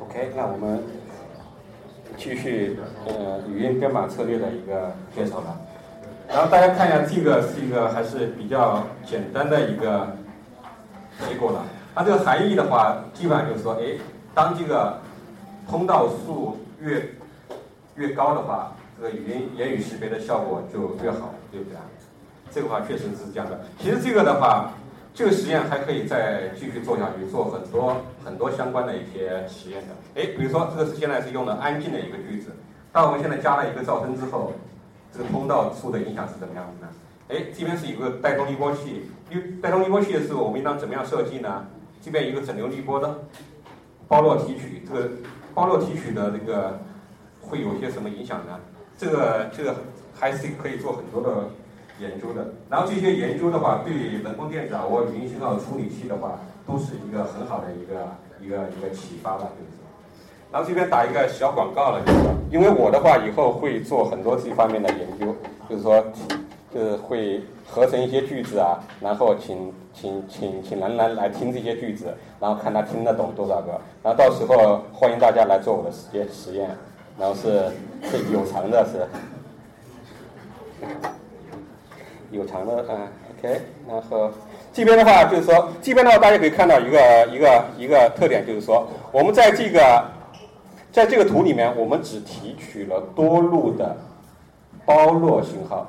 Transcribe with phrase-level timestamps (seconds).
[0.00, 0.80] OK，那我们
[2.16, 5.60] 继续呃语音编码策略的一个介绍了。
[6.28, 10.08] 然后大家看一下，这个是一个还是比较简单的一个
[11.28, 11.64] 结果了。
[11.94, 13.98] 它这个含义的话，基本上就是说，哎，
[14.34, 14.98] 当这个
[15.68, 17.02] 通道数越
[17.96, 21.82] 越高的话，这个语音言语识别的效果就越好，对不对啊？
[22.52, 23.60] 这个话确实是这样的。
[23.80, 24.72] 其实这个的话。
[25.18, 29.88] 这个实验还可以再继续做下去，做很多很多相关的一些实验的。
[30.14, 32.52] 哎，比如说这个是现在是用的安静的一个句子，
[32.92, 34.52] 当我们现在加了一个噪声之后，
[35.12, 36.88] 这个通道处的影响是怎么样子呢？
[37.30, 41.66] 哎，这边是有个带动滤波器，因为带动滤波器的时候，我们应当怎么样设计呢？
[42.00, 43.18] 这边一个整流滤波的，
[44.06, 45.10] 包络提取，这个
[45.52, 46.78] 包络提取的这个
[47.40, 48.56] 会有些什么影响呢？
[48.96, 49.74] 这个这个
[50.16, 51.48] 还是可以做很多的。
[52.00, 57.94] 研究的，然后这些研究的话，对人工电子啊，或语音信号处理器的话，都是一个很好的一个
[58.40, 59.84] 一个一个启发吧，就是说。
[60.50, 62.18] 然后这边打一个小广告了，就是，
[62.50, 65.34] 因为我的话以后会做很多这方面的研究，
[65.68, 66.02] 就是说，
[66.72, 76.70] 就是会合成一些句子啊，然后请请请请兰兰来听这些句子，然后看他听得懂多少个，然后到时候欢迎大家来做我的实验实验，
[77.18, 77.64] 然后是
[78.04, 79.06] 是有偿的，是。
[82.30, 84.30] 有偿的啊，OK，然后
[84.70, 90.04] 这边的话就是说，这边的话大家可以看到一个一个一个特点，就是说，我们在这个
[90.92, 93.96] 在这个图里面，我们只提取了多路的
[94.84, 95.86] 包络信号，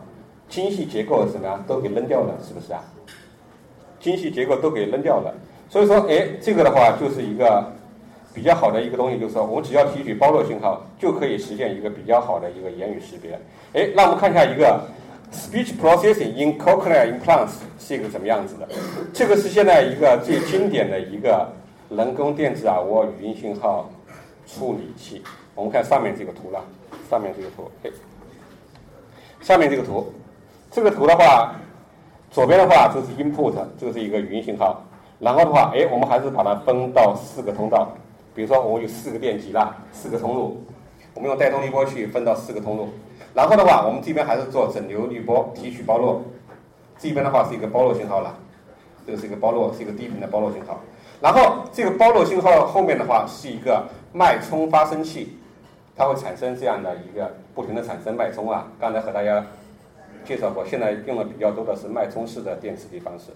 [0.48, 2.82] 精细结构怎么样都给扔掉了，是不是啊？
[4.00, 5.34] 精细结构都给扔掉了，
[5.68, 7.70] 所以说，哎，这个的话就是一个
[8.34, 13.38] 比较好的一个东西，就是说，我们只要提取包络信号，就可以实现一个比较好的一个言语识别。
[13.74, 14.80] 哎，那我们看一下一个。
[15.32, 18.68] Speech processing in cochlear implants 是一个什么样子的？
[19.14, 21.48] 这个是现在一个最经典的一个
[21.90, 23.90] 人工电子耳蜗语音信号
[24.48, 25.22] 处理器。
[25.54, 26.64] 我们看上面这个图了，
[27.10, 27.90] 上面这个图，哎，
[29.42, 30.12] 上面这个图，
[30.72, 31.54] 这个图的话，
[32.32, 34.84] 左边的话这是 input，这个是一个语音信号。
[35.20, 37.92] 然后的话，哎，我们还是把它分到四个通道，
[38.34, 40.64] 比如说我们有四个电极啦，四个通路，
[41.14, 42.90] 我们用带动滤波去分到四个通路。
[43.34, 46.24] 然后的话，我们这边还是做整流滤波提取包络，
[46.98, 48.36] 这边的话是一个包络信号了，
[49.06, 50.80] 这个是一个包络，是一个低频的包络信号。
[51.22, 55.38] 然后这个包络信号后面的话是一个脉冲发生器，
[55.96, 58.68] 它会产生这样的一个不停的产生脉冲啊。
[58.80, 59.46] 刚才和大家
[60.26, 63.32] 介绍过，现在用的比较多的是脉冲式的电磁力方式。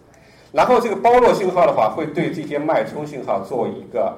[0.51, 4.17] 然后这个包络信号的话，会对这些脉冲信号做一个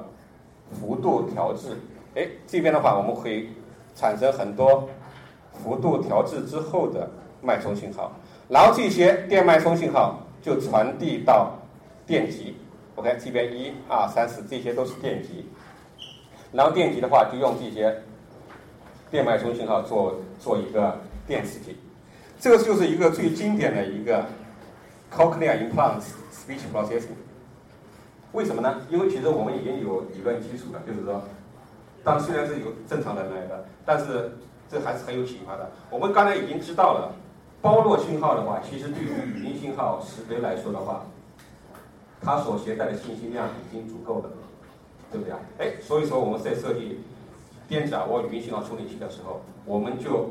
[0.72, 1.76] 幅度调制。
[2.14, 3.50] 哎，这边的话我们可以
[3.94, 4.88] 产生很多。
[5.62, 7.08] 幅度调制之后的
[7.42, 8.12] 脉冲信号，
[8.48, 11.52] 然后这些电脉冲信号就传递到
[12.06, 12.56] 电极。
[12.96, 15.46] OK，这边一二三四这些都是电极，
[16.52, 18.02] 然后电极的话就用这些
[19.10, 21.76] 电脉冲信号做做一个电磁体。
[22.40, 24.24] 这个就是一个最经典的一个
[25.14, 26.00] cochlear implant
[26.32, 27.02] speech process。
[28.32, 28.80] 为什么呢？
[28.88, 31.22] 因为其实我们已经有理论基础了，就是说，
[32.02, 34.32] 当虽然是有正常人来的，但是。
[34.70, 35.70] 这还是很有启发的。
[35.90, 37.12] 我们刚才已经知道了，
[37.62, 41.04] 包络信号的话，其实对于语音信号识别来说的话，
[42.20, 44.30] 它所携带的信息量已经足够了，
[45.12, 45.38] 对不对啊？
[45.58, 47.00] 哎，所以说我们在设计
[47.68, 50.30] 电子耳蜗语音信号处理器的时候，我们就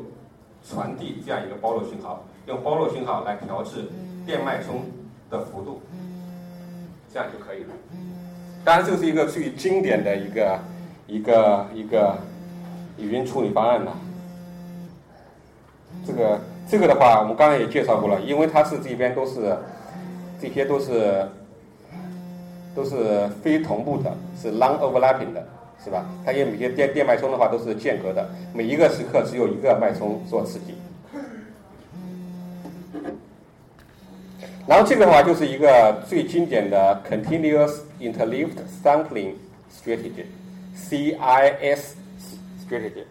[0.67, 3.85] 传递这样一个包络信号，用包络信号来调制
[4.25, 4.85] 电脉冲
[5.29, 5.81] 的幅度，
[7.13, 7.69] 这样就可以了。
[8.63, 10.59] 当然，这是一个最经典的一个
[11.07, 12.17] 一个一个
[12.97, 13.95] 语音处理方案了。
[16.05, 16.39] 这个
[16.69, 19.57] 这个的话，我们刚才也介绍过了，因为它是这边都是，
[20.39, 21.27] 这些都是
[22.75, 25.43] 都是非同步的，是 non-overlapping 的，
[25.83, 26.05] 是吧？
[26.25, 30.75] 它因为每些电电脉冲的话都是间隔的，每一个时刻只有一个脉冲做刺激。
[34.67, 39.33] 然后这个的话就是一个最经典的 continuous interleaved sampling
[39.71, 41.93] strategy，CIS
[42.67, 43.03] strategy。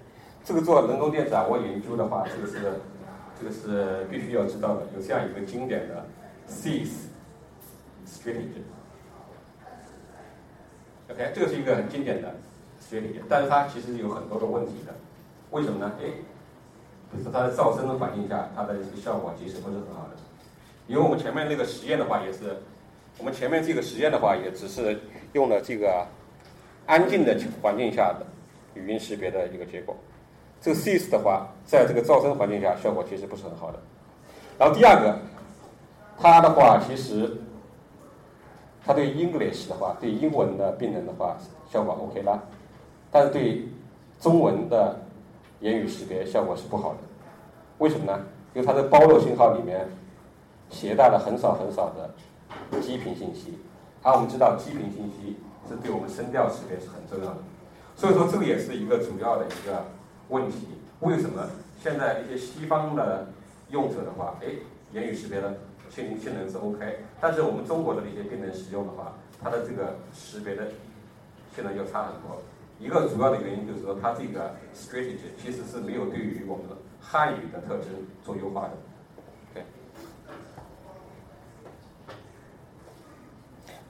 [0.45, 2.75] 这个做人工电子啊，我研究的话，这个是
[3.41, 6.05] 这个是必须要知道的，有这样一个经典的
[6.47, 6.91] CIS
[8.07, 8.61] strategy。
[11.11, 12.35] OK，这个是一个很经典的
[12.79, 14.93] strategy，但是它其实有很多的问题的。
[15.51, 15.91] 为什么呢？
[15.99, 16.05] 哎，
[17.11, 20.17] 比如说它在噪声的环境下，它的这个效果其实不是很好的。
[20.87, 22.55] 因为我们前面那个实验的话，也是
[23.17, 25.01] 我们前面这个实验的话，也只是
[25.33, 26.07] 用了这个
[26.85, 28.27] 安静的环境下的
[28.75, 29.97] 语音识别的一个结果。
[30.65, 33.79] 这个 CIS 的话，在这个噪声环境下，效果其实不是很好的。
[34.59, 35.15] 然后第二个，
[36.19, 37.37] 它的话其实，
[38.83, 41.37] 它对 English 的话，对英文的病人的话，
[41.71, 42.41] 效果 OK 啦。
[43.11, 43.69] 但是对
[44.19, 44.99] 中文的
[45.61, 46.99] 言语识别效果是不好的。
[47.77, 48.19] 为什么呢？
[48.55, 49.87] 因为它的包络信号里面
[50.71, 53.59] 携带了很少很少的基频信息，
[54.03, 55.37] 而我们知道基频信息
[55.69, 57.39] 是对我们声调识别是很重要的。
[57.95, 59.85] 所以说，这个也是一个主要的一个
[60.29, 60.69] 问题。
[61.01, 61.49] 为什么
[61.83, 63.27] 现在一些西方的
[63.71, 64.47] 用者的话，哎，
[64.93, 65.55] 言语识别的
[65.91, 69.13] 性性能是 OK，但是我们中国的那些病人使用的话，
[69.43, 70.69] 它的这个识别的
[71.55, 72.41] 性能就差很多。
[72.81, 77.87] 一个主要的原因就是说，它这个 strategy 其实是没有对于我们的汉语的特征
[78.25, 78.71] 做优化的。
[79.55, 79.63] 对，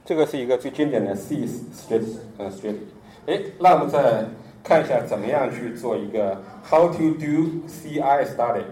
[0.05, 2.77] 这个是一个最经典的 C strategy，嗯，strategy。
[3.25, 4.25] 哎，那我们再
[4.65, 8.63] 看一下怎么样去做一个 How to do CI study。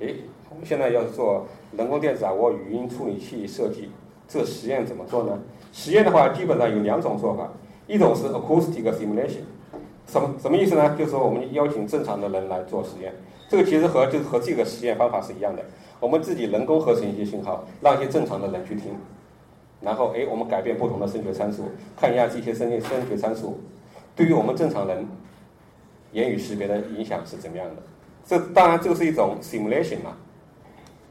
[0.00, 0.14] 哎，
[0.48, 1.46] 我们现在要做
[1.76, 3.90] 人工电子掌握语音处理器设计，
[4.26, 5.38] 这实验怎么做呢？
[5.70, 7.52] 实验的话，基本上有两种做法，
[7.86, 9.44] 一种是 acoustic simulation，
[10.06, 10.96] 什么什么意思呢？
[10.98, 13.12] 就是说我们邀请正常的人来做实验，
[13.46, 15.62] 这个其实和就是和这个实验方法是一样的，
[16.00, 18.94] 我们自己人工合成一些信号，让一些正常的人去听，
[19.82, 21.64] 然后哎，我们改变不同的声学参数，
[21.94, 23.60] 看一下这些声声学参数。
[24.16, 25.04] 对于我们正常人
[26.14, 27.82] 言语识别的影响是怎么样的？
[28.24, 30.16] 这当然这个是一种 simulation 嘛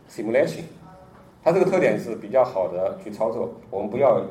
[0.10, 0.64] ，simulation，
[1.44, 3.54] 它这个特点是比较好的去操作。
[3.70, 4.24] 我们不要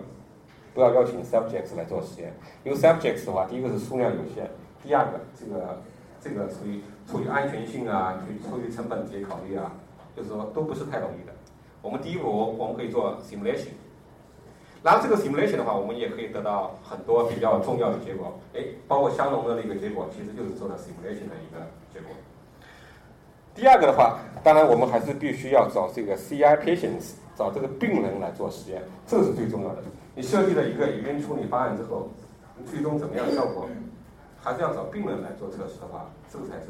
[0.75, 2.33] 不要邀请 subjects 来做实验，
[2.65, 4.49] 因为 subjects 的话，第一个是数量有限，
[4.83, 5.83] 第二个这个
[6.21, 9.73] 这个出于出于安全性啊，出出于成本这些考虑啊，
[10.17, 11.33] 就是说都不是太容易的。
[11.83, 13.69] 我们第一步我们可以做 simulation。
[14.83, 18.37] 然后这个 simulation 的话，我们也可以得到很多比较重要的结果。
[18.53, 21.63] 哎，包括香农的那个结果，其实就是做的 simulation 的一个
[21.95, 22.11] 结果。
[23.55, 29.83] 第二个的话，当然我们还是必须要找这个 CI patients，找这个病人来做实验，这个是最重要的。
[30.17, 32.11] 你设计了一个语音处理方案之后，
[32.67, 33.69] 最终怎么样效果，
[34.41, 36.67] 还是要找病人来做测试的话，这个才是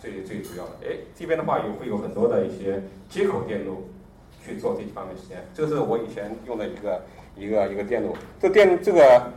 [0.00, 0.70] 最最主要的。
[0.84, 3.88] 哎，这边的话有会有很多的一些接口电路
[4.42, 7.02] 去做这一方面实验，这是我以前用的一个。
[7.36, 9.32] 一个一个电路，这电这个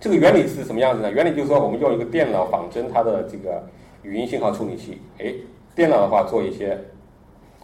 [0.00, 1.10] 这个原理是什么样子呢？
[1.10, 3.62] 原理就是说，我们用一个电脑仿真它的这个
[4.02, 5.32] 语音信号处理器，哎，
[5.74, 6.78] 电脑的话做一些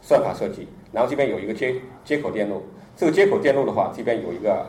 [0.02, 1.74] 算法设计，然后这边有一个接
[2.04, 2.62] 接口电路，
[2.94, 4.66] 这个接口电路的话，这边有一个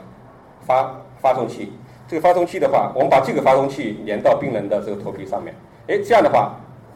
[0.62, 1.74] 发发送器，
[2.08, 5.54] 这个发送器的话，我们把这个发送器连到病人的这个头皮上面，
[5.88, 6.56] 哎，这样的话，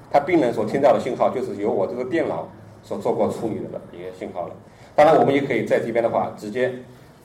[0.10, 2.50] 他病人所听到的信号就是由我这个电脑
[2.82, 4.56] 所做过处理的一些信号了。
[4.96, 6.74] 当然，我们也可以在这边的话直接。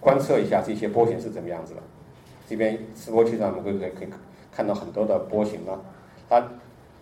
[0.01, 1.83] 观测一下这些波形是怎么样子的。
[2.49, 4.09] 这边示波器上我们会可以可以
[4.51, 5.79] 看到很多的波形呢。
[6.29, 6.47] 它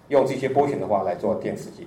[0.08, 1.86] 用这些波形的话来做电刺激。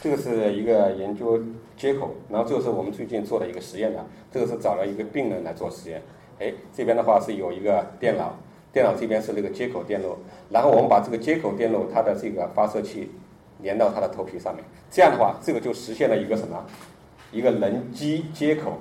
[0.00, 1.40] 这个是一个研究
[1.76, 4.04] 接口，然后这个是我们最近做的一个实验的。
[4.32, 6.02] 这个是找了一个病人来做实验。
[6.40, 8.34] 哎，这边的话是有一个电脑，
[8.72, 10.16] 电脑这边是那个接口电路，
[10.50, 13.10] 然后我们把这个接口电路它的这个发射器
[13.60, 16.64] 连到它的头皮上面，这样的话，这个就实现了一个什么？
[17.30, 18.78] 一个人机接口。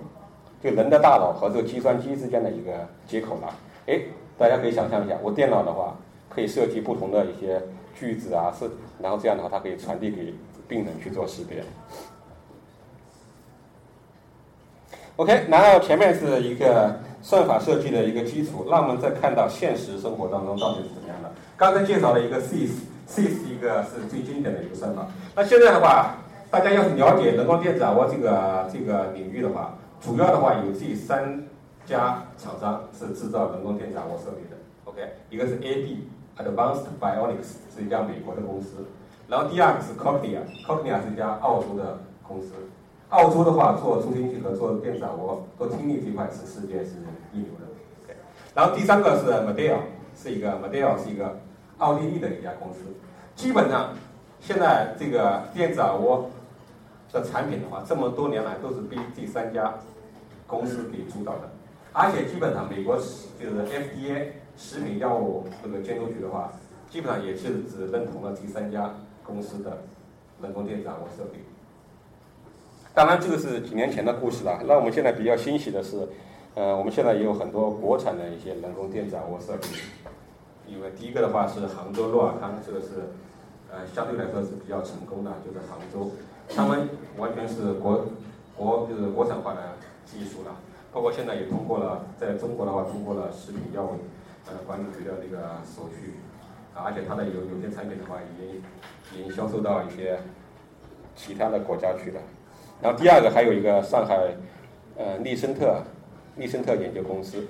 [0.64, 2.72] 就人的大脑和这个计算机之间的一个
[3.08, 3.54] 接口了，
[3.88, 4.00] 哎，
[4.38, 5.96] 大家可以想象一下，我电脑的话
[6.30, 7.62] 可以设计不同的一些
[7.96, 8.70] 句子啊，是，
[9.02, 10.34] 然后这样的话它可以传递给
[10.68, 11.64] 病人去做识别。
[15.18, 21.32] OK，然后前面是一个算法设计的一个基础，那我们再看到现实生活当中到底是怎么样的。
[21.58, 25.06] 刚才介绍了一个 CIS，CIS 一个是最经典的一个算法。
[25.36, 26.16] 那现在的话，
[26.50, 31.44] 大家要是了解人工电子啊，我这个这个领域的话，主要的话有这三
[31.86, 38.88] 家厂商是制造人工电子耳蜗设备的，OK，一个是 AB Advanced Bionics 是一家美国的公司，
[39.28, 42.54] 然后第二个是 Cochlear，Cochlear 是一家澳洲的公司，
[43.10, 46.94] 澳洲的话做助听器和做电子耳蜗做听力这块是世界是
[47.32, 47.68] 一流的
[48.04, 48.16] ，OK，
[48.56, 49.78] 然后第三个是 m o d e l
[50.16, 51.38] 是一个 m o d e l 是一个
[51.78, 52.80] 奥地利的一家公司，
[53.36, 53.90] 基本上
[54.40, 56.28] 现在这个电子耳蜗
[57.12, 59.72] 的产品的话，这么多年来都是被这三家。
[60.52, 61.50] 公司给主导的，
[61.94, 64.28] 而且基本上美国就是 FDA
[64.58, 66.52] 食品药物这个监督局的话，
[66.90, 68.94] 基本上也是只认同了第三家
[69.24, 69.78] 公司的
[70.42, 71.40] 人工电子耳蜗设备。
[72.94, 74.62] 当然，这个是几年前的故事了。
[74.68, 76.06] 那我们现在比较欣喜的是，
[76.56, 79.68] 呃，我们现在也有很多国产的一些人工电子耳蜗设备。
[80.68, 82.88] 因为第一个的话是杭州诺尔康，这个是
[83.72, 86.12] 呃相对来说是比较成功的，就是杭州，
[86.54, 88.06] 他们完全是国
[88.58, 89.62] 国就是国产化的。
[90.12, 90.60] 技术了，
[90.92, 94.00] 包括现在也通过了，在中国的话通过了食品药物
[94.46, 96.16] 呃管理局的那个手续，
[96.76, 98.62] 而且它的有有些产品的话已经
[99.18, 100.20] 已经销售到一些
[101.16, 102.20] 其他的国家去了。
[102.82, 104.36] 然后第二个还有一个上海
[104.98, 105.82] 呃利森特
[106.36, 107.48] 利森特研究公司，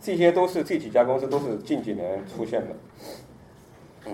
[0.00, 2.76] 这些都是这几家公司都是近几年出现的。
[4.06, 4.12] 嗯，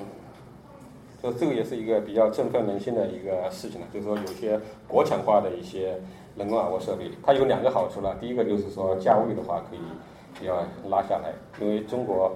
[1.22, 6.00] 就这个也是一个比较振奋人心的一个事情了，就是说有些国产化的一些
[6.36, 8.16] 人工耳蜗设备，它有两个好处了。
[8.20, 12.32] 第一个就是说价位的话可以要拉下来，因为中国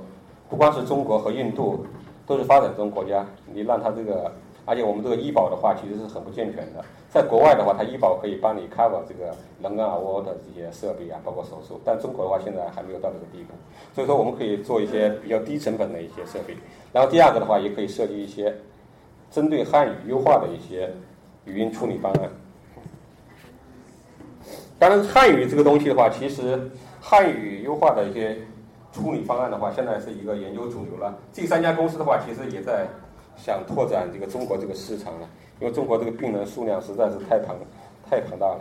[0.48, 1.84] 不光是中国和印度
[2.26, 4.30] 都是发展中国家，你让它这个。
[4.66, 6.82] 而且我们这个医保的话，其实是很不健全的。
[7.10, 9.26] 在国外的话，它医保可以帮你 cover 这个
[9.60, 11.78] 人工耳蜗的这些设备啊，包括手术。
[11.84, 13.52] 但中国的话，现在还没有到这个地步。
[13.94, 16.56] 所以说，我们可以做一些比较低成本的一些设备。
[16.94, 18.56] 然后第二个的话，也可以设计一些
[19.30, 20.90] 针对汉语优化的一些
[21.44, 22.30] 语音处理方案。
[24.84, 28.36] 当然，汉语这个东西的话，其实汉语优化的一些
[28.92, 31.16] 处理方案的话，现在是一个研究主流了。
[31.32, 32.86] 这三家公司的话，其实也在。
[33.36, 37.56] 想拓展这个中国这个市场了，因为中国这个病人数量实在是太庞
[38.08, 38.60] 太庞大了。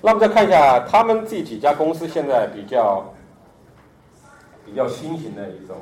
[0.00, 3.12] 那么再看一下他们这几家公司现在比较
[4.64, 5.76] 比较新型的一种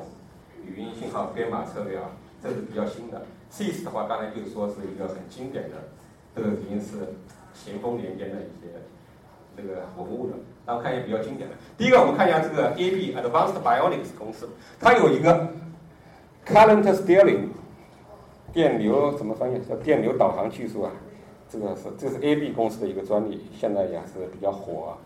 [0.64, 2.04] 语音信号编码策略啊，
[2.42, 3.21] 这是比较新的。
[3.52, 5.76] CIS 的话，刚才就是说是一个很经典的，
[6.35, 7.12] 这个已经是
[7.55, 8.69] 咸丰年间的一些
[9.57, 10.35] 这个文物的。
[10.65, 14.49] 然后看一下比较经典的，第一个我们看一下这个 AB Advanced Bionics 公司，
[14.81, 15.49] 它有一个。
[16.45, 17.51] Current steering，
[18.53, 19.61] 电流怎么翻译？
[19.61, 20.91] 叫电流导航技术啊，
[21.49, 24.89] 这个是这是 AB 公司的一个专利，现在也是比较火。
[24.89, 24.99] 啊。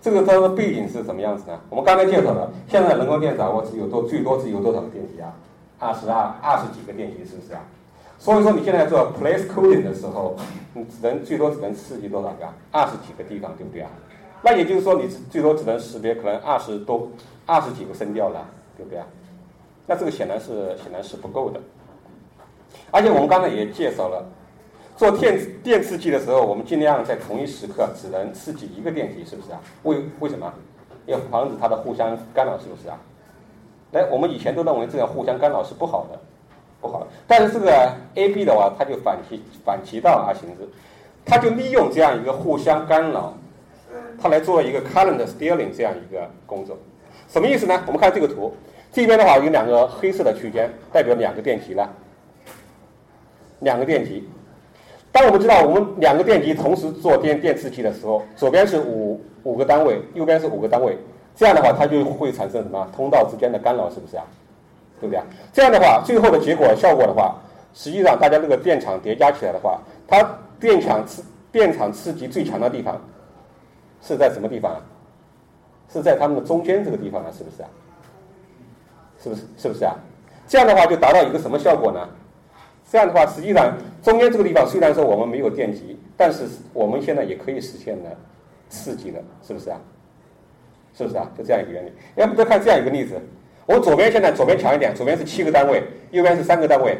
[0.00, 1.60] 这个它的背景是什么样子呢？
[1.68, 5.36] 我们刚才介绍的，现在人工电掌握只有多最多只有多少个电极啊？
[5.78, 7.60] 二十二二十几个电极，是不是啊？
[8.18, 10.36] 所以说你现在做 place coding 的时候，
[10.74, 12.46] 你只能最多只能刺激多少个？
[12.72, 13.90] 二十几个地方，对不对啊？
[14.42, 17.08] 那也就是说你最多只能识别可能二十多
[17.46, 18.44] 二十几个声调了，
[18.76, 19.06] 对不对啊？
[19.86, 21.60] 那这个显然是显然是不够的，
[22.90, 24.26] 而且我们刚才也介绍了，
[24.96, 29.60] 做电电刺激的时候，我们尽量在同一时刻只能刺激一个电极，是不是啊？
[29.84, 30.52] 为为什么？
[31.06, 32.98] 要防止它的互相干扰，是不是啊？
[33.92, 36.20] 来，我们以前都认为这样互相干扰是不好的，
[36.80, 37.06] 不好。
[37.26, 40.68] 但是这个 A B 的话，它就反其反其道而行之，
[41.24, 43.34] 它就利用这样一个互相干扰，
[44.20, 46.76] 它来做一个 current steering 这样一个工作。
[47.28, 47.82] 什么意思呢？
[47.86, 48.52] 我们看这个图。
[48.90, 51.88] 这边的话有两个黑色的区间，代表两个电极了。
[53.60, 54.26] 两个电极，
[55.10, 60.96] 当我们知道我们两个电极同时做电电刺激的时候，左边是五五个单位，右边是五个单位，
[61.34, 64.24] 这样的话它就会产生什么通道之间的干扰，是不是啊？
[65.00, 65.24] 对不对啊？
[65.52, 67.36] 这样的话，最后的结果效果的话，
[67.74, 70.22] 实际上大家这个电场叠加起来的话，它
[70.58, 73.00] 电场刺电场刺激最强的地方
[74.02, 74.80] 是在什么地方啊？
[75.92, 77.68] 是在它们的中间这个地方啊，是不是啊？
[79.22, 79.94] 是不是是不是啊？
[80.46, 82.08] 这样的话就达到一个什么效果呢？
[82.90, 88.16] 这样的话，实际上中间这个地方虽然说我们没有电极，但是我们现在也可以实现的
[88.68, 89.78] 刺激的，是不是啊？
[90.96, 91.30] 是不是啊？
[91.36, 91.92] 就这样一个原理。
[92.16, 93.20] 要不再看这样一个例子，
[93.68, 96.96] 我左边现在左边强一点，左边是七个单位，右边是三个单位，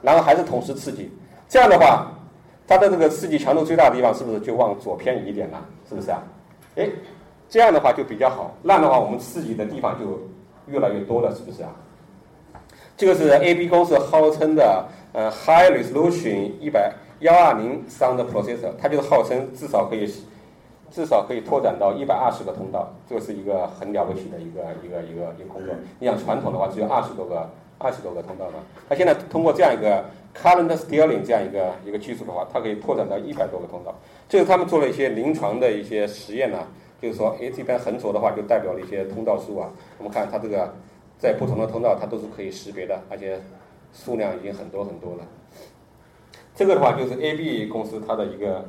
[0.00, 1.10] 然后还是同时刺激。
[1.48, 2.06] 这样的话，
[2.66, 5.62] 它的这个刺激强度最大的地方是不是就往左偏移一点了？
[5.88, 6.22] 是不是啊？
[6.76, 6.88] 哎，
[7.48, 8.56] 这样的话就比较好。
[8.62, 10.18] 那样的话，我们刺激的地方就。
[10.68, 11.70] 越来越多了，是不是啊？
[12.96, 20.06] 这个是 A B 公司号称的呃 High Resolution 一百幺二零 Sound Processor，它就是号称至少可以
[20.92, 25.74] 至少可以拓展到一百二十个通道，这是一个很了不起的一个一个一个一个工作。
[25.98, 30.04] 你想传统的话只有二十多个二十多个通道嘛，它现在通过这样一个
[30.36, 33.94] Current Steering 这样一个一个技术的话，它可以拓展到一百多个通道。
[34.28, 36.58] 这是他们做了一些临床的一些实验呢。
[37.00, 39.68] 就是说，哎，这边横轴的话就代表了一些通道数啊。
[39.98, 40.72] 我们看它这个，
[41.18, 43.40] 在不同的通道它都是可以识别的，而且
[43.92, 45.24] 数量已经很多很多了。
[46.54, 48.64] 这个的话就是 A B 公司它的一个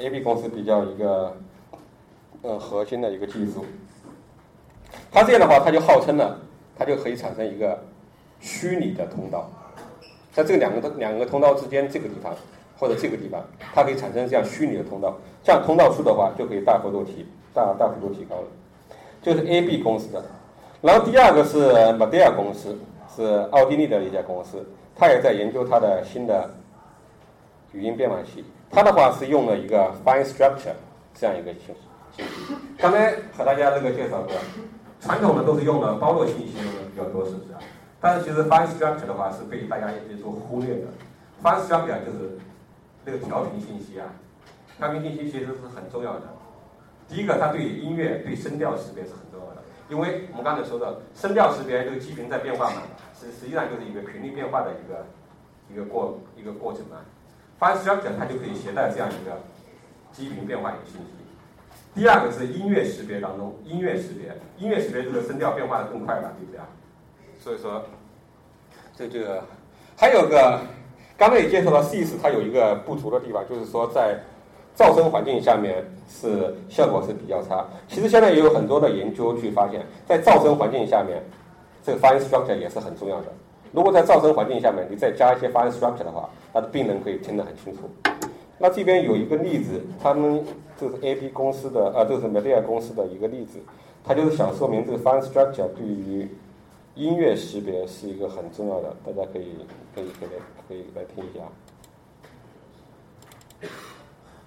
[0.00, 1.36] A B 公司比较一个
[2.42, 3.64] 呃核心的一个技术。
[5.12, 6.36] 它这样的话，它就号称呢，
[6.76, 7.78] 它就可以产生一个
[8.40, 9.48] 虚拟的通道，
[10.32, 12.34] 在这两个两个通道之间这个地方。
[12.78, 15.14] 或者这个地方，它可以产生这样虚拟的通道，
[15.44, 18.44] 这样通道数的话就可以大幅度提大大幅度提高了。
[19.20, 20.24] 就是 A B 公司的，
[20.80, 22.74] 然后第二个是 m o d e l 公司，
[23.14, 24.66] 是奥地利的一家公司，
[24.96, 26.48] 它也在研究它的新的
[27.72, 28.42] 语音编码器。
[28.70, 30.74] 它的话是用了一个 Fine Structure
[31.12, 31.74] 这样一个信
[32.16, 32.54] 信息。
[32.78, 34.32] 刚才和大家这个介绍过，
[35.00, 37.58] 传统的都是用了包络信息用的比较多，是不是啊？
[38.00, 40.86] 但是其实 Fine Structure 的话是被大家也所忽略的。
[41.42, 42.38] Fine Structure 就是
[43.04, 44.06] 那个调频信息啊，
[44.78, 46.22] 调频信息其实是很重要的。
[47.08, 52.82] 第一个，它对音乐、对声调识别是很重要的，因为我们刚才说的声调识别，这个基频在变化嘛，
[53.18, 55.04] 实实际上就是一个频率变化的一个
[55.72, 56.98] 一个过一个过程嘛。
[57.60, 59.36] 发音 structure 它就可以携带这样一个
[60.12, 61.06] 基频变化一个信息。
[61.94, 66.66] 第二个是音乐识别当中，音乐识别，音乐识别这个声调变化的更快了，对不对啊？
[67.38, 67.84] 所以说，
[68.96, 69.44] 这这个
[69.94, 70.58] 还有个，
[71.18, 74.18] 刚才也介绍了 C 四，它有一个不足的地方，就是说在
[74.74, 77.66] 噪声环境下面是效果是比较差。
[77.88, 81.22] 其实现在也有很多的研究去发现，在噪声环境下面，
[81.82, 83.26] 这个 fine structure 也是很重要的。
[83.72, 87.89] 如果在噪声环境下面，你再加一些 fine structure 的话，那病人可以听得很清楚。
[88.57, 90.43] 那这边有一个例子，他们
[90.79, 93.59] 这是 A P 公司的，呃，这是 Media 公司的一个例子，
[94.03, 96.29] 他就是想说明这个 fine structure 对于
[96.95, 99.55] 音乐识别是一个很重要的，大家可以
[99.93, 100.29] 可以可以
[100.67, 101.43] 可以来听一下。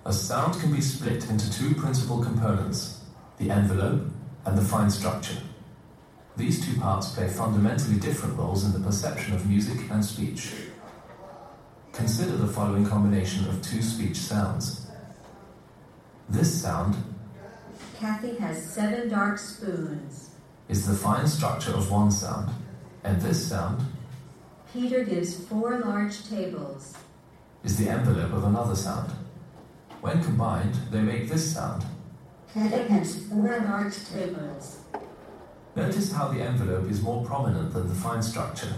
[0.04, 3.00] A sound can be split into two principal components
[3.36, 4.00] the envelope
[4.46, 5.36] and the fine structure.
[6.38, 10.54] These two parts play fundamentally different roles in the perception of music and speech.
[11.93, 14.87] Consider the following combination of two speech sounds.
[16.27, 16.95] This sound
[17.99, 20.31] Kathy has seven dark spoons.
[20.67, 22.51] is the fine structure of one sound,
[23.03, 23.85] and this sound
[24.73, 26.95] Peter gives four large tables.
[27.63, 29.11] is the envelope of another sound.
[30.01, 31.85] When combined, they make this sound.
[32.51, 34.79] Kathy has four large tables.
[35.75, 38.73] Notice how the envelope is more prominent than the fine structure.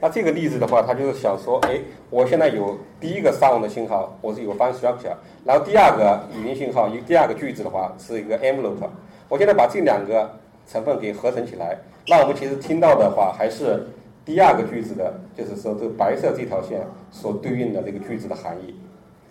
[0.00, 8.88] 那这个例子的话，他就是想说，哎，我现在有第一个 sound 的信号，我是有 fine structure，然后第二个语音信号，一第二个句子的话是一个 envelope，
[9.28, 10.30] 我现在把这两个
[10.66, 13.86] 成分给合成起来，那我们其实听到的话还是
[14.24, 18.74] 第二个句子的，就是说这个白色这条线所对应的这个句子的含义。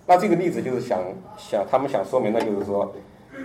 [0.05, 0.99] 那这个例子就是想
[1.37, 2.91] 想他们想说明的就是说，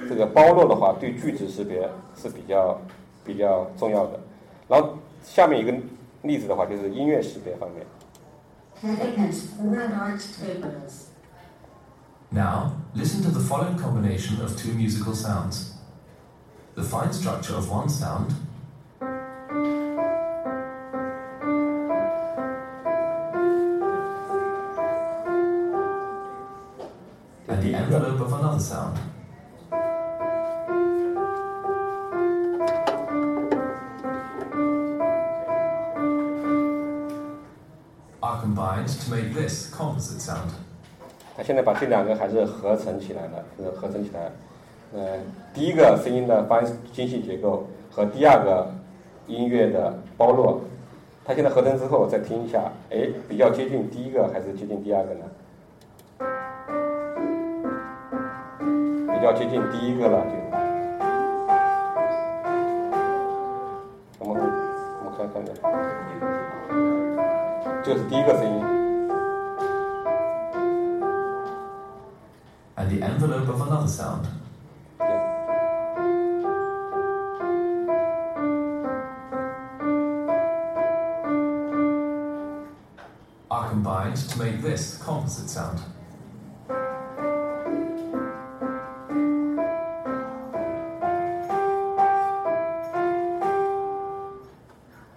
[0.08, 2.80] 这个包络的话对句子识别是比较
[3.24, 4.18] 比较重要的。
[4.66, 4.90] 然后
[5.22, 5.72] 下面一个
[6.23, 7.85] 例子的话就是音乐识别方面。
[8.81, 11.09] Kathy has four large tables.
[12.29, 15.73] Now, listen to the following combination of two musical sounds.
[16.75, 18.33] The fine structure of one sound
[41.38, 44.22] 他现在把这两个还是合成起来了，就是合成起来。
[44.92, 45.18] 呃，
[45.54, 48.68] 第一个声音的发音精细结构和第二个
[49.28, 50.62] 音乐的包络，
[51.24, 55.20] 他现在合成之后再听一下，哎，比较接近第一个还是接近第二个呢？
[59.14, 60.32] 比较接近第一个了，就。
[64.18, 65.54] 我们我们看看看，
[67.84, 68.77] 这是第一个声音。
[73.88, 74.28] Another sound.
[83.50, 85.80] Are combined to make this composite sound.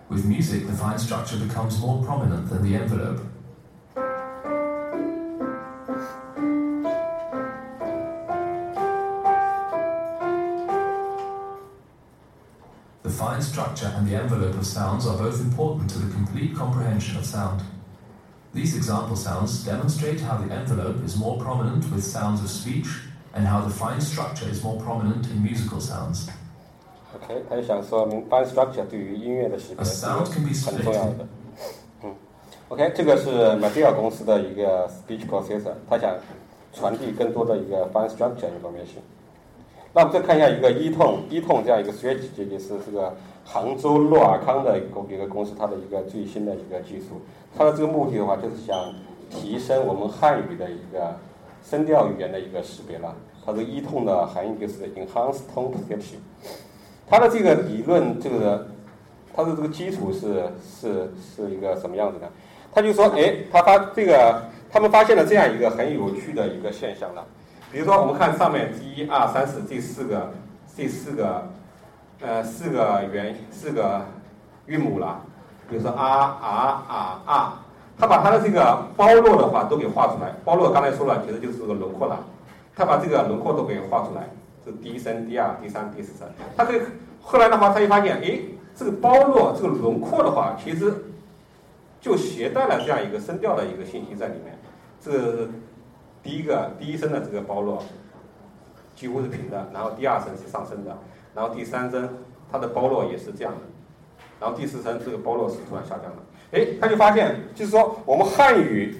[0.10, 3.31] With music, the fine structure becomes more prominent than the envelope.
[13.71, 17.61] structure and the envelope of sounds are both important to the complete comprehension of sound.
[18.53, 22.89] These example sounds demonstrate how the envelope is more prominent with sounds of speech
[23.35, 26.29] and how the fine structure is more prominent in musical sounds.
[27.15, 31.17] OK，他就想说明 fine structure 对于音乐的识别 A 是 sound can be 很重要 split.
[31.19, 31.27] 的。
[32.03, 32.15] 嗯，
[32.69, 36.15] OK，这个是 Mateo 公司的一个 speech processor，他想
[36.73, 39.01] 传递更多的一个 fine structure information。
[39.93, 43.15] 那我们再看一下一个一痛一痛这样一个 switch，这个是这个
[43.52, 47.20] 杭州诺尔康的一个一个公司，它的一个最新的一个技术。
[47.58, 48.94] 它的这个目的的话，就是想
[49.30, 51.18] 提升我们汉语的一个
[51.62, 53.14] 声调语言的一个识别了。
[53.46, 56.16] 它的一通的含义就是 enhanced tone perception。
[57.06, 58.68] 它的这个理论，这个
[59.36, 62.30] 它的这个基础是是是一个什么样子的？
[62.74, 67.26] 他就说，哎，他发这个，他们发现了这样一个很有趣的一个现象了。
[67.70, 70.32] 比如说，我们看上面一二三四这四个
[70.74, 71.50] 这四个
[72.22, 74.06] 呃四个元四个
[74.68, 75.22] 韵母了，
[75.70, 76.06] 比如说啊
[76.42, 77.66] 啊啊啊，
[77.98, 80.34] 他把它的这个包络的话都给画出来。
[80.46, 82.20] 包络刚才说了，其实就是这个轮廓了，
[82.76, 84.30] 他把这个轮廓都给画出来。
[84.64, 86.82] 这第一声、第二、第三、第四声，他可以
[87.20, 88.40] 后来的话，他就发现，哎，
[88.76, 90.94] 这个包络、这个轮廓的话，其实
[92.00, 94.56] 就携带了这样一个声调的一个信息在里面。
[95.04, 95.50] 这个
[96.22, 97.82] 第一个第一声的这个包络
[98.96, 100.96] 几乎是平的，然后第二声是上升的，
[101.34, 102.10] 然后第三声
[102.52, 103.60] 它的包络也是这样的。
[104.40, 106.18] 然后第四层这个包络是突然下降的。
[106.52, 108.98] 哎，他就发现，就是说我们汉语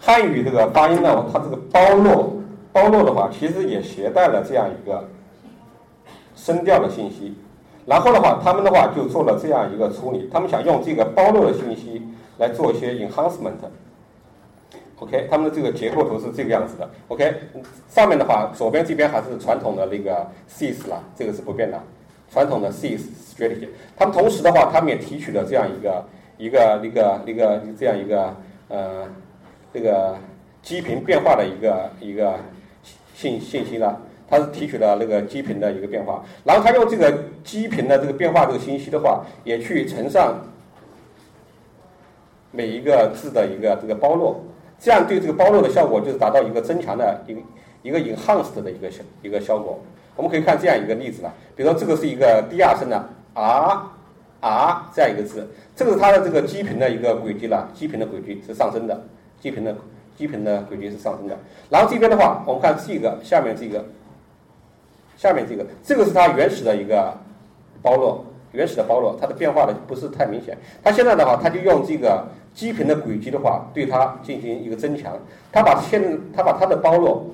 [0.00, 2.40] 汉语这个发音呢，它这个包络
[2.72, 5.08] 包络的话，其实也携带了这样一个
[6.34, 7.34] 声调的信息。
[7.86, 12.02] 然后的话，他们的话就做了这样一个处理，他们想用这个包络的信息
[12.38, 13.52] 来做一些 enhancement。
[14.98, 16.88] OK，他们的这个结构图是这个样子的。
[17.08, 17.34] OK，
[17.88, 21.80] 上面的话，左边这边还是传统的那个 SIS 啦，这个是不变的，
[22.30, 23.00] 传统的 SIS
[23.34, 23.66] strategy。
[23.96, 26.04] 他们同时的话，他们也提取了这样一个
[26.38, 28.36] 一个一个一个这样一个
[28.68, 29.08] 呃
[29.74, 30.16] 这个
[30.62, 32.38] 基频变化的一个一个
[33.14, 40.38] 信信息了，它是提取了那个基频的一个变化，然后他用这个基频的这个变化这个信息的话，也去乘上
[42.52, 44.40] 每一个字的一个这个包络。
[44.82, 47.40] 这样对这个包络的效果就是达到一个增强的一个
[47.82, 49.78] 一个 enhanced 的一个效一个效果。
[50.16, 53.92] 我们可以看这样一个例子了，比如说这个是一个第二声的啊
[54.40, 59.00] 啊这样一个字，这个是它的这个基频的一个轨迹了，基频的轨迹是上升的，
[59.40, 59.72] 基频的
[60.16, 61.38] 基频的轨迹是上升的。
[61.70, 63.84] 然后这边的话，我们看这个下面这个
[65.16, 67.16] 下面这个，这个是它原始的一个
[67.80, 70.58] 包络，原始的包络，它的变化的不是太明显。
[70.82, 72.26] 它现在的话，它就用这个。
[72.54, 75.18] 基频的轨迹的话，对它进行一个增强，
[75.50, 76.02] 它把现
[76.34, 77.26] 它把它的包络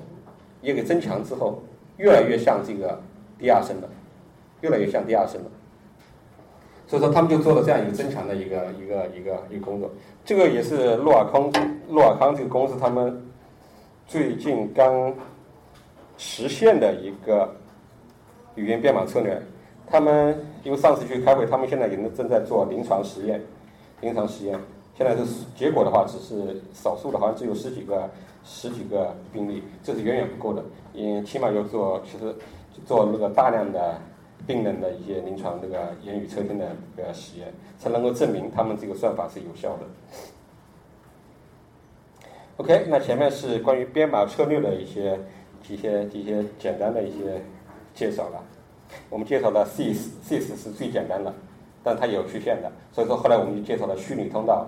[0.61, 1.61] 也给增强之后，
[1.97, 3.01] 越来越像这个
[3.37, 3.89] 第二声了，
[4.61, 5.51] 越来越像第二声了。
[6.87, 9.91] 所以说，他们就做了这样一个增强的一个一个一个一个工作。
[10.25, 11.51] 这个也是洛尔康
[11.87, 13.21] 洛尔康这个公司他们
[14.07, 15.13] 最近刚
[16.17, 17.53] 实现的一个
[18.55, 19.39] 语言编码策略。
[19.85, 23.41] 他们因为上次去开会，他们现在也正在做临床实验，
[24.01, 24.59] 临床实验。
[24.99, 28.09] 现在是结果的话，只是少数的，好像只有十几个、
[28.43, 30.61] 十几个病例，这是远远不够的。
[30.93, 32.35] 嗯，起码要做，其实
[32.85, 33.97] 做那个大量的
[34.45, 39.85] 病人的一些临床这个言语测听的这个实验，才能够证明他们这个算法是有效的。
[42.57, 45.17] OK，那前面是关于编码策略的一些、
[45.69, 47.41] 一些、一些简单的一些
[47.93, 48.43] 介绍了。
[49.09, 51.33] 我们介绍的 SIS，SIS 是最简单的，
[51.81, 54.67] 但它也有缺陷的，所以说后来我们就介绍了虚拟通道。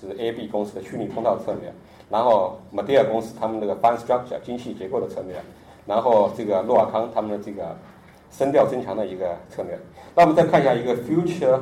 [0.00, 1.72] 是 A B 公司的虚拟通道策略，
[2.08, 5.36] 然后 m a d e a 公司他们那个 fine structure 精细结构的策略，
[5.86, 7.76] 然后这个洛尔康他们的这个
[8.30, 9.78] 声调增强的一个策略。
[10.14, 11.60] 那我们再看一下一个 future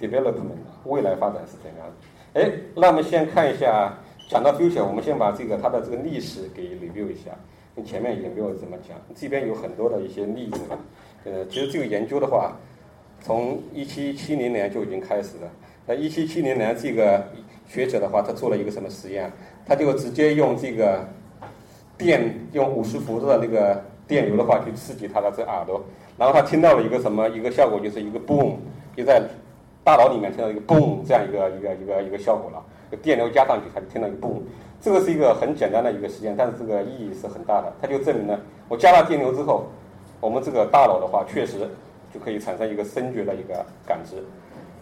[0.00, 2.40] development 未来发展是怎样的？
[2.40, 3.94] 哎，那我们先看一下，
[4.28, 7.30] 讲到 future，我们先把这个它的这个历史给 review 一下，
[7.76, 10.60] 你前面也没有怎么讲，这边有很多的一些例子。
[11.24, 12.52] 呃，其实这个研究的话，
[13.20, 15.48] 从一七七零年就已经开始了。
[15.86, 17.22] 那一七七零年这个
[17.66, 19.30] 学者的话，他做了一个什么实验？
[19.66, 21.06] 他就直接用这个
[21.96, 25.82] 电，用五十伏的那个电流的话去刺激他的这耳朵，
[26.18, 28.56] 然后他听到了一个什么一个效果，就是一个 boom，
[28.96, 29.22] 就在
[29.82, 32.62] 大脑里面听到一个 boom 这样一个一个一个一个效果了。
[33.02, 34.40] 电流加上去，他就听到一个 boom。
[34.80, 37.72] 这个是一个很简单的一个实验，但是这个意义是很大的。
[37.80, 39.66] 他就证明了，我加了电流之后，
[40.20, 41.68] 我们这个大脑的话，确实
[42.12, 44.22] 就可以产生一个声觉的一个感知。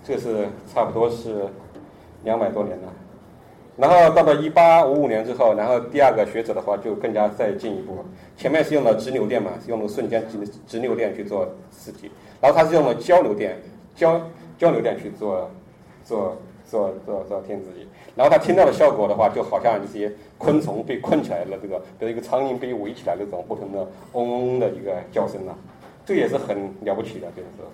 [0.04, 1.46] 这是差不多是
[2.24, 2.92] 两百多年了，
[3.76, 8.04] 然后到了一八五五年之后，然后第二个学者的话就更加再进一步，
[8.36, 12.10] 前面是用了直流电嘛，用了瞬间直直流电去做刺激，
[12.40, 13.56] 然后他是用了交流电
[13.94, 14.20] 交
[14.58, 15.48] 交流电去做
[16.04, 17.86] 做做做做听刺激，
[18.16, 25.54] 然后他听到的效果的话，就好像一些昆虫被困起来了，这个比如一个苍蝇被围起来那种不同的嗡嗡的一个叫声啊，
[26.04, 27.66] 这也是很了不起的，就是说。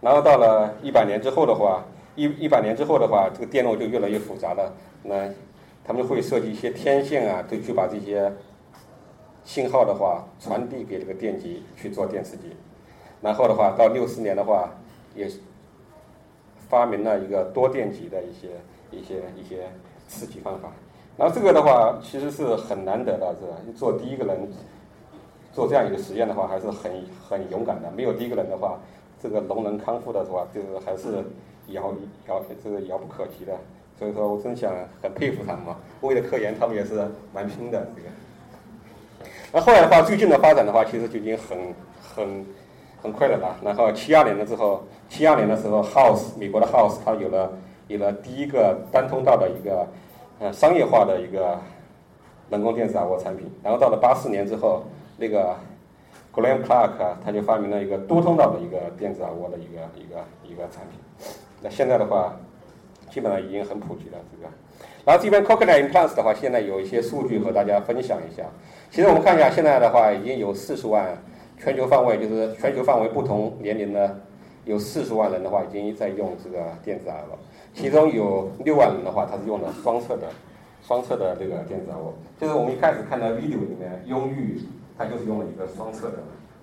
[0.00, 1.82] 然后到了一百年之后的话，
[2.14, 4.72] 一一百年之后的话，这个电路就越来越复杂了。
[5.02, 5.28] 那
[5.84, 8.30] 他们会设计一些天线啊，就去把这些
[9.44, 12.54] 信号的话传递给这个电极去做电刺激。
[13.22, 14.70] 然后的话，到六四年的话，
[15.14, 15.28] 也
[16.68, 18.48] 发明了一个多电极的一些
[18.90, 19.68] 一些一些
[20.06, 20.70] 刺激方法。
[21.16, 23.56] 然后这个的话，其实是很难得的，是吧？
[23.74, 24.46] 做第一个人
[25.52, 26.92] 做这样一个实验的话，还是很
[27.26, 27.90] 很勇敢的。
[27.92, 28.78] 没有第一个人的话。
[29.26, 30.46] 这个聋人康复的是吧？
[30.54, 31.24] 就是还是
[31.72, 31.92] 遥
[32.28, 33.52] 遥这个遥不可及的，
[33.98, 35.76] 所以说我真想很佩服他们嘛。
[36.00, 39.28] 为了科研，他们也是蛮拼的这个。
[39.52, 41.58] 那后来的话，最近的发展的话，其实就已经很
[42.14, 42.46] 很
[43.02, 43.56] 很快了啦。
[43.64, 47.52] 然后七二年的时候，七二年的时候，House 美国的 House 它有了
[47.88, 49.88] 有了第一个单通道的一个
[50.38, 51.58] 呃商业化的一个
[52.48, 53.50] 人工电子耳蜗产品。
[53.64, 54.84] 然后到了八四年之后，
[55.16, 55.56] 那个。
[56.36, 56.90] Glenn Clark
[57.24, 61.00] 他就发明了一个多通道的一个电子耳蜗的一个一个一个产品。
[61.62, 62.36] 那现在的话，
[63.10, 64.52] 基本上已经很普及了这个。
[65.06, 68.44] 然后这边 Cochlear Implants 的话，现在有一些数据和大家分享一下。
[68.90, 71.16] 其实我们看一下，现在的话已经有四十万
[71.58, 74.20] 全球范围，就是全球范围不同年龄的
[74.66, 77.38] 有四十万人的话已经在用这个电子耳了，
[77.72, 80.26] 其中有六万人的话，他是用的双侧的
[80.82, 82.12] 双侧的这个电子耳蜗。
[82.38, 84.60] 就是我们一开始看到 video 里面，用于
[84.96, 86.18] 它就是用了一个双侧的。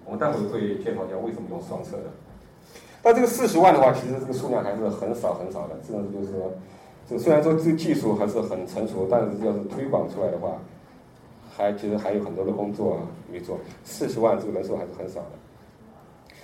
[0.06, 2.04] 我们待会会介绍一下为什么用双侧的。
[3.02, 5.76] 但这个四十万的话，其实这个数量还是很少很少的。
[5.88, 6.52] 这种就是说，
[7.10, 10.58] 就虽然说这个技术还是很成熟，但是要是推广出来的话，
[11.56, 13.00] 还其实还有很多的工作
[13.32, 13.58] 没做。
[13.84, 15.32] 四十万这个人数还是很少的。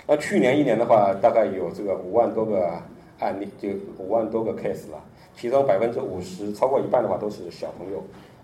[0.06, 2.72] 那去年一年的话，大概有这个五万多个
[3.20, 5.02] 案例，就五万多个 case 了。
[5.36, 8.04] 其中百分之五十，超过一半的话都是小朋友，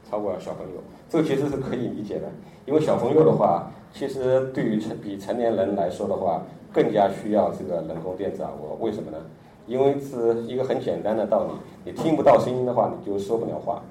[0.09, 0.81] 超过了小朋友。
[1.09, 2.27] 这个其实是可以理解的，
[2.65, 6.41] 因为小朋友的话，其实对于成比成年人来说的话。
[6.73, 9.17] 更加需要这个人工电子耳蜗，为什么呢？
[9.65, 11.51] 因为是一个很简单的道理，
[11.85, 13.81] 你听不到声音的话，你就说不了话。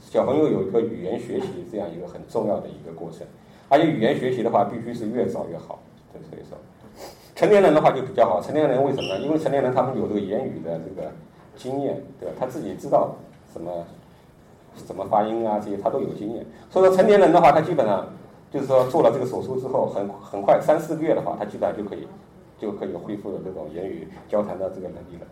[0.00, 3.26] 小朋友有一个语言学习这样一个很重要的一个过程，
[3.68, 5.80] 而且语言学习的话，必须是越早越好。
[6.12, 6.56] 对所以说，
[7.34, 8.40] 成年人的话就比较好。
[8.40, 9.18] 成年人为什么呢？
[9.18, 11.10] 因为成年人他们有这个言语的这个
[11.56, 12.36] 经验，对吧？
[12.38, 13.16] 他自己知道
[13.52, 13.84] 什么
[14.74, 16.46] 怎么发音啊，这些他都有经验。
[16.70, 18.06] 所以说，成年人的话，他基本上。
[18.52, 22.06] 就是说做了这个手术之后，很很快三四个月的话，他基本上就可以
[22.58, 25.26] 就可以恢复了这种言语交谈的这个能力了。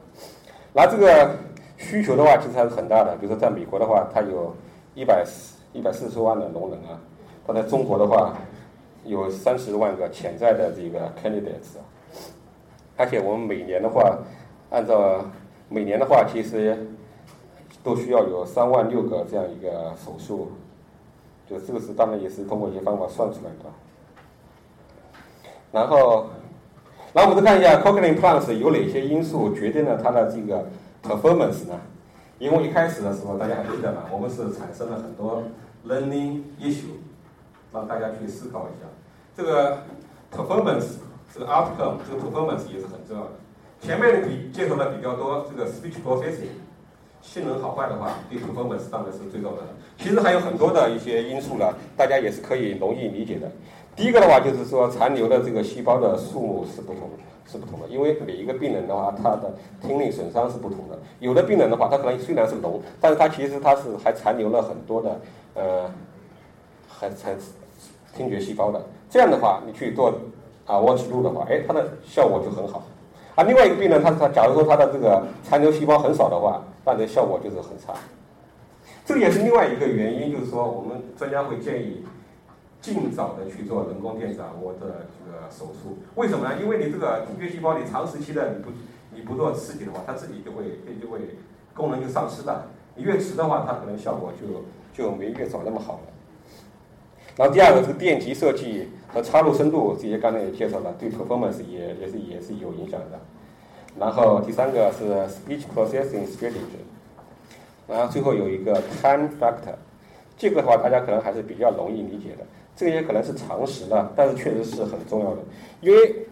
[0.73, 1.37] 那这个
[1.77, 3.15] 需求的话，其实还是很大的。
[3.17, 4.55] 比如说在美国的话，它有
[4.95, 6.97] 一百四一百四十万的聋人啊；
[7.47, 8.35] 它在中国的话，
[9.05, 11.85] 有三十万个潜在的这个 candidates 啊。
[12.97, 14.17] 而且我们每年的话，
[14.71, 15.23] 按照
[15.69, 16.89] 每年的话，其实
[17.83, 20.53] 都需要有三万六个这样一个手术。
[21.49, 23.71] 就这个是当然也是通过一些方法算出来的。
[25.73, 26.27] 然后，
[27.13, 30.67] 然后我们再看一下 Cochrane Plus 有哪些因素决定了它的这个
[31.03, 31.81] performance 呢？
[32.39, 34.05] 因为一开始的时候大家还记得吗？
[34.13, 35.43] 我们是产生了很多
[35.89, 36.99] learning issue，
[37.73, 38.87] 让大家去思考一下。
[39.37, 39.79] 这个
[40.33, 40.99] performance
[41.35, 43.31] 这个 outcome 这个 performance 也是很重要的。
[43.81, 46.70] 前面的比介绍的比较多，这个 speech processing。
[47.23, 49.63] 性能好坏的话，对骨缝吻合当然是最重要的。
[49.99, 53.51] 其实还有很多的一些因素呢，大家也是可以容易理解的。
[53.95, 57.11] 第一个的话，就是说残留的这个细胞的数目是不同，
[57.47, 57.87] 是不同的。
[57.89, 60.99] 因为每一个病人的话，他的听力损伤是不同的。
[61.19, 65.21] 有的病人的话，他可能虽然是聋，但是他其实他是还残留了很多的
[65.55, 65.91] 呃，
[66.89, 67.37] 还残
[68.17, 68.81] 听觉细胞的。
[69.11, 70.15] 这样的话，你去做
[70.65, 72.83] 啊卧齿录的话，哎，它的效果就很好。
[73.35, 77.95] 啊，另外一个病人，他他假如说他的这个残留细胞很少的话，那这效果就是很差。
[79.05, 82.05] 这也是另外一个原因，就是说我们专家会建议
[82.81, 85.99] 尽早的去做人工电子耳蜗的这个手术。
[86.15, 86.61] 为什么呢？
[86.61, 88.71] 因为你这个听觉细胞你长时期的你不
[89.15, 90.65] 你不做刺激的话，它自己就会
[91.01, 91.37] 就会
[91.75, 92.69] 功能就丧失了。
[92.95, 96.01] 你越迟的话，它可能效果就就没越早那么好了。
[97.37, 103.19] 然后第二个是电极设计和插入深度，这些刚才也介绍了，对 performance 也也是也是有影响的。
[103.99, 106.81] 然后第三个是 speech processing strategy，
[107.87, 109.75] 然后最后有一个 time factor，
[110.39, 115.43] 这个的话大家可能还是比较容易理解的，这个也可能是常识的，但是确实是很重要的，
[115.81, 116.27] 因为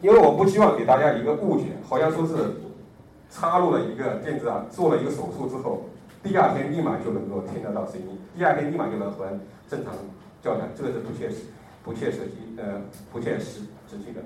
[0.00, 2.34] 因为我不希望给大家一个误解，好像说是
[3.30, 5.82] 插入了一个电子啊，做了一个手术之后，
[6.22, 9.26] 第二天立马就能够听得到声音，第二天立马就能和
[9.68, 9.92] 正常
[10.42, 11.36] 交谈，这个是不切实、
[11.84, 12.80] 不切实际、呃
[13.12, 14.22] 不切实实际的。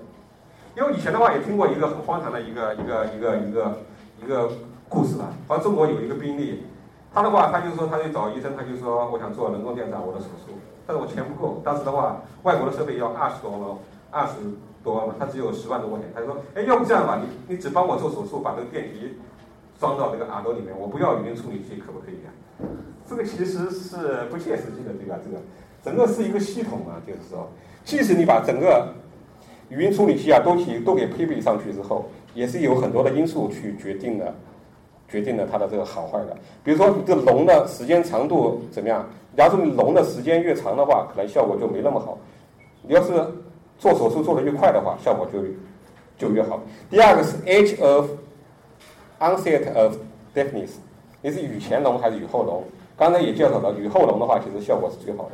[0.76, 3.78] 因为以前的话也听过一个很荒唐的一个一个一个一个
[4.22, 4.50] 一个
[4.88, 6.62] 故事吧，好像中国有一个病例，
[7.12, 10.52] 他的话他就说他去找医生，他就说我想做人工电子耳蜗的手术，
[10.86, 13.78] 但是我钱不够，当时的话外国的设备要二十多万，
[14.10, 14.34] 二十
[14.82, 19.18] 多万嘛，他只有十万多块钱，他说，哎，要不这样吧，你你只帮我做手术，把这个电极
[19.78, 22.32] 装到这个耳朵里面，我不要语音处理器，可不可以啊？
[23.06, 25.18] 这个其实是不切实际的，对吧？
[25.22, 25.42] 这个
[25.84, 27.50] 整个是一个系统嘛，就是说，
[27.84, 28.94] 即使你把整个
[29.72, 32.04] 语音处理器啊，都提都给配备上去之后，
[32.34, 34.34] 也是有很多的因素去决定的，
[35.08, 36.36] 决定了它的这个好坏的。
[36.62, 39.08] 比如说，你这聋的时间长度怎么样？
[39.34, 42.18] 假如说你聋的时间越长的话，可能效果就没那么好。
[42.82, 43.12] 你要是
[43.78, 45.38] 做手术做的越快的话，效果就
[46.18, 46.60] 就越好。
[46.90, 48.10] 第二个是 age of
[49.20, 49.96] onset of
[50.34, 50.72] deafness，
[51.22, 52.62] 你是雨前聋还是雨后聋？
[52.94, 55.30] 刚才也介绍了，雨后聋的话，其实效果是最好的。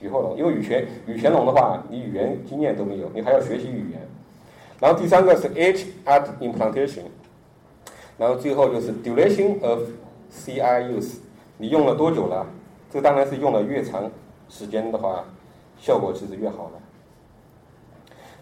[0.00, 4.00] 语后龙，因为语前语前龙的话，你语言经验都没有，你还要学习语言。
[4.80, 7.02] 然后第三个是 age at implantation，
[8.16, 9.80] 然后最后就是 duration of
[10.32, 11.16] CI use，
[11.56, 12.46] 你用了多久了？
[12.90, 14.10] 这当然是用了越长
[14.48, 15.24] 时间的话，
[15.78, 16.80] 效果其实越好了。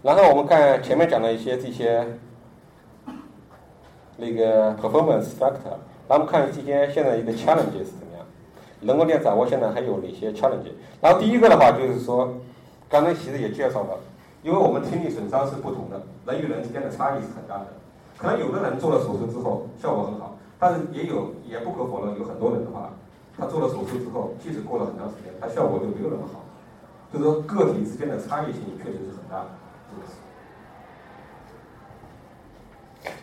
[0.02, 2.06] 然后我们看前面讲的一些这些
[4.18, 7.88] 那个 performance factor，然后我们看这些现在一个 challenges。
[8.80, 10.72] 人工电子耳蜗现在还有哪些 challenge？
[11.00, 12.34] 然后第一个的话就是说，
[12.88, 13.98] 刚才其实也介绍了，
[14.42, 17.66] 因为我们听力损伤是不同的，人与人之间的差异是很大的。
[18.18, 22.90] 可能有的人做了手术之后效果很好，但是也有也不可否认，有很多人的话，
[23.36, 26.42] 他做了手术之后，即使过了很长时间，他效果就没有那么好。
[27.12, 29.46] 就是说个体之间的差异性确实是很大的。
[29.90, 30.12] 这个是。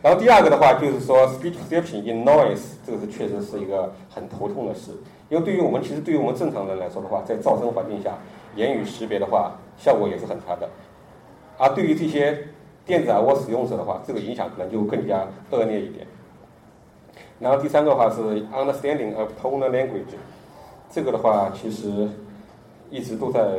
[0.02, 4.92] 然后第二个的话就是说，speech perception in noise，这个是确实是一个很头痛的事，
[5.34, 8.16] 因为对于我们其实对于我们正常人来说的话，在噪声环境下，
[8.56, 10.70] 言语识别的话效果也是很差的，
[11.58, 12.38] 而对于这些
[12.86, 16.06] 电子耳蜗使用者的话，这个影响可能就更加恶劣一点。
[17.40, 20.14] 然后第三个的话是 understanding of tonal language，
[20.92, 22.08] 这个的话其实
[22.92, 23.58] 一直都在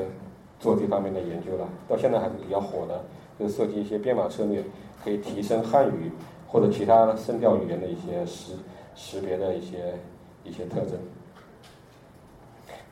[0.60, 3.04] 做这方面的研究了，到现在还是比较火的，
[3.36, 4.62] 就设计一些编码策略，
[5.02, 6.12] 可以提升汉语
[6.46, 8.52] 或者其他声调语言的一些识
[8.94, 9.98] 识别的一些
[10.44, 10.92] 一些特征。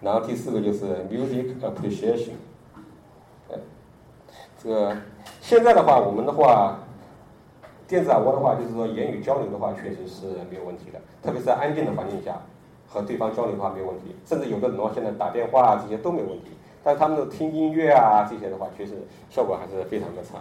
[0.02, 2.32] 然后第四个就是 music appreciation，
[3.48, 3.56] 呃，
[4.60, 4.96] 这个
[5.40, 6.76] 现在的话，我们的话，
[7.86, 12.36] 电子耳蜗的话，就是说言语交流的话，确实是没有问题的，特别是在安静的环境下
[12.88, 16.50] 和对方交流的话没有问题，甚至有的人的话现在打电话啊这些都没问题，
[16.82, 18.94] 但是他们的听音乐啊这些的话，确实
[19.30, 20.38] 效果还是非常的差。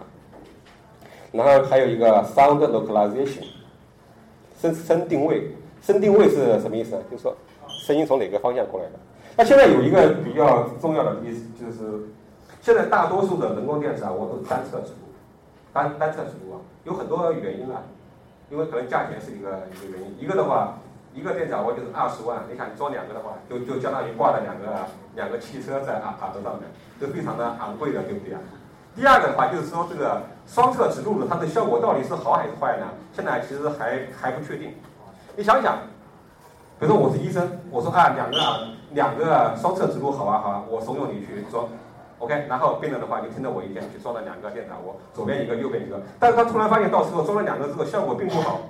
[1.30, 3.44] 然后还有一个 sound localization，
[4.60, 7.00] 声声定位，声定位是什么意思？
[7.08, 7.34] 就是说
[7.68, 8.92] 声音从哪个方向过来的？
[9.36, 12.08] 那现在有一个比较重要的意思，就是
[12.60, 15.08] 现在大多数的人工电子耳蜗都是单侧植入，
[15.72, 17.82] 单单侧植入啊，有很多原因啊，
[18.50, 20.16] 因为可能价钱是一个一个原因。
[20.20, 20.78] 一个的话，
[21.14, 26.68] 一个电子耳蜗就是二十万，你看装两个的话，就就相当于挂了两个两个汽车在耳耳朵上面，
[27.00, 28.40] 都非常的昂贵的，对不对啊？
[28.94, 32.86] 第二个的话就是说，这个双侧植入的它的效果到底是好还是坏呢？
[33.14, 34.74] 现在其实还还不确定。
[35.34, 35.78] 你想想，
[36.78, 38.68] 比如说我是医生，我说啊两个啊。
[38.94, 41.66] 两个双侧植入好啊好啊，我怂恿你去装
[42.18, 48.60] ，OK，然后病人的话就听着我意见去装了两个电脑，我，左边一个右边一个，但是他突然发现到时候装了两个之后效果并不好，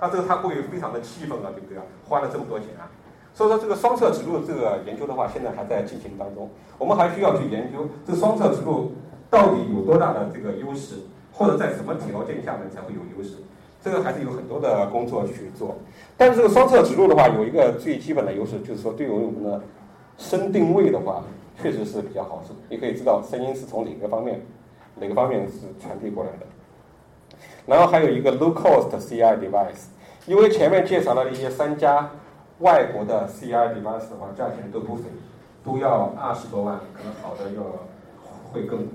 [0.00, 1.82] 那这个他会非常的气愤啊，对不对啊？
[2.08, 2.86] 花了这么多钱啊，
[3.34, 8.92] 所以说这个双侧植入这个研究的话，现在还在进行当中，我们还需要去研究这双侧植入
[9.28, 10.96] 到底有多大的这个优势，
[11.32, 13.36] 或者在什么条件下面才会有优势。
[13.80, 15.76] 这个还是有很多的工作去做，
[16.16, 19.62] 但是这个双侧植入的话，有一个最基本的优势，就是说对于我们的
[20.16, 21.22] 声定位的话，
[21.62, 22.52] 确实是比较好使。
[22.68, 24.44] 你可以知道声音是从哪个方面、
[24.96, 27.38] 哪个方面是传递过来的。
[27.66, 29.86] 然后还有一个 low cost CI device，
[30.26, 32.10] 因为前面介绍了一些三家
[32.58, 35.04] 外国的 CI device 的话，价钱都不菲，
[35.64, 37.62] 都要二十多万，可能好的要
[38.52, 38.88] 会更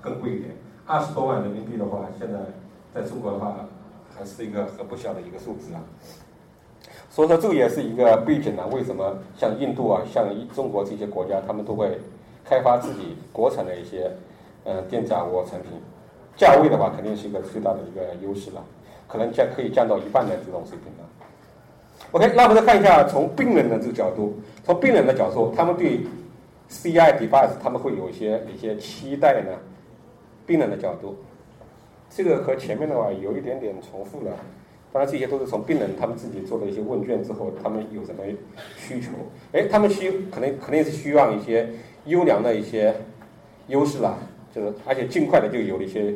[0.00, 0.56] 更贵一点。
[0.86, 2.38] 二十多万人民币的话，现在
[2.94, 3.54] 在中国的话。
[4.24, 5.80] 是一个很不小的一个数字啊，
[7.08, 8.66] 所以说这也是一个背景呢。
[8.72, 11.98] 为什么像印度啊、像中国这些国家，他们都会
[12.44, 14.10] 开发自己国产的一些
[14.64, 15.70] 呃电子耳蜗产品？
[16.36, 18.64] 价位的话，肯定是一个最大的一个优势了，
[19.06, 21.08] 可能降可以降到一半的这种水平了。
[22.12, 26.00] OK，那我们再看一下从病人的这个角度，从病人的角度，他们对
[26.70, 29.50] CI device 他们会有一些一些期待呢？
[30.46, 31.16] 病人的角度。
[32.10, 34.32] 这个和前面的话有一点点重复了，
[34.92, 38.24] 当然这些都是从病人他们自己做的一些问卷之后，他们有什么
[38.76, 39.10] 需求？
[39.52, 41.68] 哎，他们需可能肯定是希望一些
[42.06, 42.92] 优良的一些
[43.68, 44.18] 优势啦，
[44.52, 46.12] 就是而且尽快的就有了一些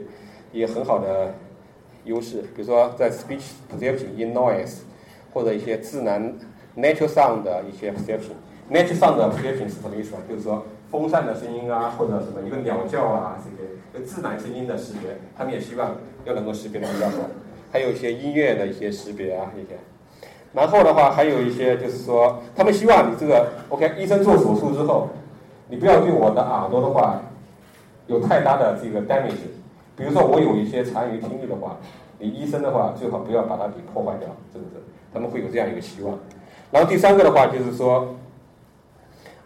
[0.53, 1.33] 也很好的
[2.05, 4.79] 优势，比如说在 speech perception in noise
[5.33, 6.35] 或者一些自然
[6.77, 10.23] natural sound 的一些 perception，natural sound 的 perception 是什么意思啊？
[10.29, 14.05] 就是说风扇的声音啊，或者什么一个鸟叫啊这些。
[14.05, 17.15] 自然声音的识别，他们也希望要能够识别的比较好。
[17.73, 19.77] 还有一些音乐的一些识别啊，一些。
[20.53, 25.09] 然后的话，还有一些就是说， 他们希望你这个 OK，医生做手术之后，
[25.69, 27.21] 你不要对我的耳朵的话
[28.07, 29.51] 有太大的这个 damage。
[29.97, 31.77] 比如说我有一些残余听力的话，
[32.19, 34.83] 你医生的话最好不要把它给破坏掉，是不是？
[35.13, 36.19] 他们会有这样一个希望。
[36.71, 38.15] 然后第三个的话就是说，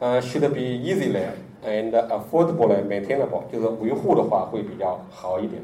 [0.00, 1.22] 呃，should be easily。
[1.66, 5.60] and affordable maintainable，就是维护的话会比较好一点。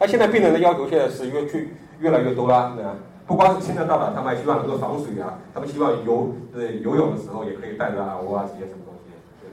[0.00, 1.68] 那现在病人的要求现在是越去
[2.00, 2.96] 越来越多了，对吧？
[3.26, 9.12] 不光是听得到的，他们还希望能够防水啊，他们希望游呃游泳的时候也可以带着耳蜗啊这些什么东西。
[9.42, 9.50] 对。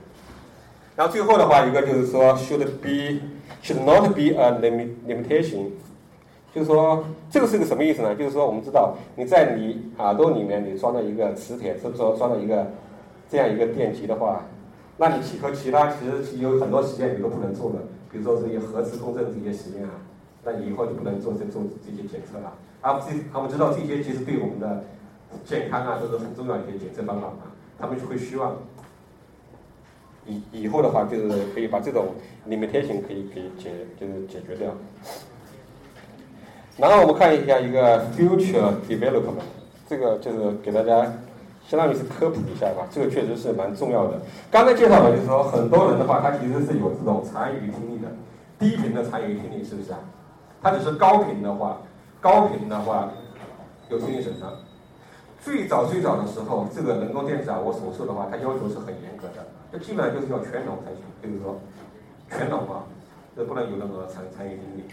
[0.96, 3.20] 然后最后的话一个就是说，should be
[3.62, 5.72] should not be a limit limitation，
[6.56, 8.16] 就是说这个是个什么意思呢？
[8.16, 12.66] 就是说我们知道你在你耳朵里面你装了一个磁铁，是说装了一个
[13.32, 14.44] 这样一个电极的话。
[14.98, 17.80] 那你其和其他其实有很多实验你都不能做的，
[18.12, 19.92] 比如说这些核磁共振这些实验啊，
[20.44, 22.54] 那你以后就不能做这做这些检测了。
[22.82, 24.84] 啊，这他们知道这些其实对我们的
[25.46, 28.58] 健康啊都是很重要一些检测方法嘛，他们就会希望
[30.28, 32.10] 以以后的话就是可以把这种
[32.48, 34.72] limitation 可以给解就是解决掉。
[36.78, 39.42] 然后我们看一下一个 future development，
[39.88, 41.12] 这个就是给大家
[41.72, 44.20] 相当于是科普一下吧，这个确实是蛮重要的。
[44.52, 48.10] 刚才介绍了，就是说很多人的话，他其实是有这种残余听力的，
[48.60, 50.00] 低频的残余听力是不是啊？
[50.62, 51.78] 他只是高频的话，
[52.20, 53.10] 高频的话
[53.88, 54.52] 有听力损伤。
[55.40, 61.58] 最早最早的时候，这个人工电子耳蜗手术的话，它要求是很严格的，那基本上就是要全聋才行，就是说
[62.30, 62.84] 全聋啊，
[63.34, 64.84] 这不能有任何残残余听力。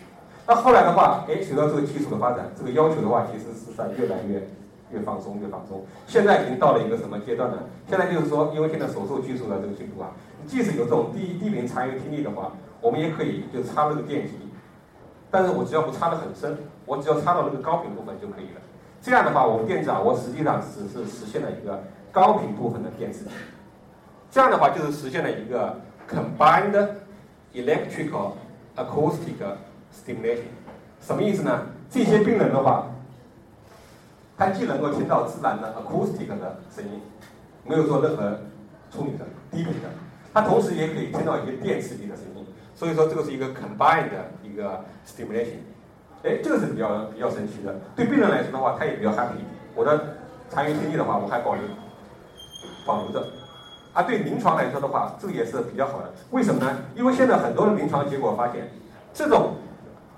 [0.46, 4.46] 那后来的话，哎，随着这个技术的发展，这个要求的话，其实是在越来越
[4.90, 5.84] 越放松，越放松。
[6.06, 7.58] 现在已经到了一个什么阶段呢？
[7.88, 10.10] 现在就是说，因为现在手术技术的这个进步啊，
[10.46, 14.32] 即使有这种低低频残余听力的话，我们也可以就插这个电极，
[15.30, 18.60] 但是我只要不插得很深，我只要插到那个高频部分就可以了。
[19.00, 23.30] 这样的话，我们电子耳蜗实际上只是实现了一个高频部分的电刺激。
[24.30, 26.88] 这样的话，就是实现了一个 combined
[27.54, 28.32] electrical
[28.76, 29.36] acoustic
[29.94, 30.50] stimulation。
[31.00, 31.62] 什么意思呢？
[31.88, 32.86] 这些病人的话，
[34.38, 37.00] 他既能够听到自然的 acoustic 的声音，
[37.64, 38.38] 没有做任何
[38.90, 39.88] 处理的低频的，
[40.32, 42.46] 他同时也可以听到一些电刺激的声音。
[42.74, 45.58] 所以说，这个是一个 combined 的一个 stimulation。
[46.22, 47.74] 哎，这个是比较比较神奇的。
[47.96, 49.42] 对病人来说的话，他也比较 happy。
[49.74, 50.16] 我的
[50.48, 51.62] 残余听力的话，我还保留
[52.86, 53.26] 保留着。
[53.92, 56.12] 啊，对临床来说的话，这个也是比较好的。
[56.30, 56.78] 为什么呢？
[56.94, 58.70] 因为现在很多的临床结果发现，
[59.12, 59.54] 这种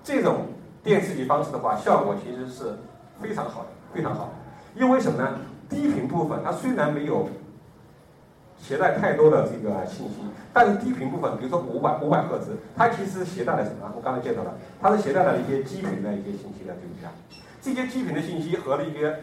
[0.05, 0.49] 这种
[0.83, 2.77] 电刺激方式的话，效果其实是
[3.23, 4.33] 非常好的，非常好。
[4.77, 5.39] 因为什么呢？
[5.69, 7.29] 低频部分它虽然没有
[8.59, 10.15] 携带太多的这个信息，
[10.53, 13.91] 但是低频部分，比如说五百五百赫兹，它其实携带了什么？
[13.97, 17.13] 我刚才介绍了，它是携带了一些基频的一些信息的，对不对啊？
[17.63, 19.21] 这些基频的信息和那些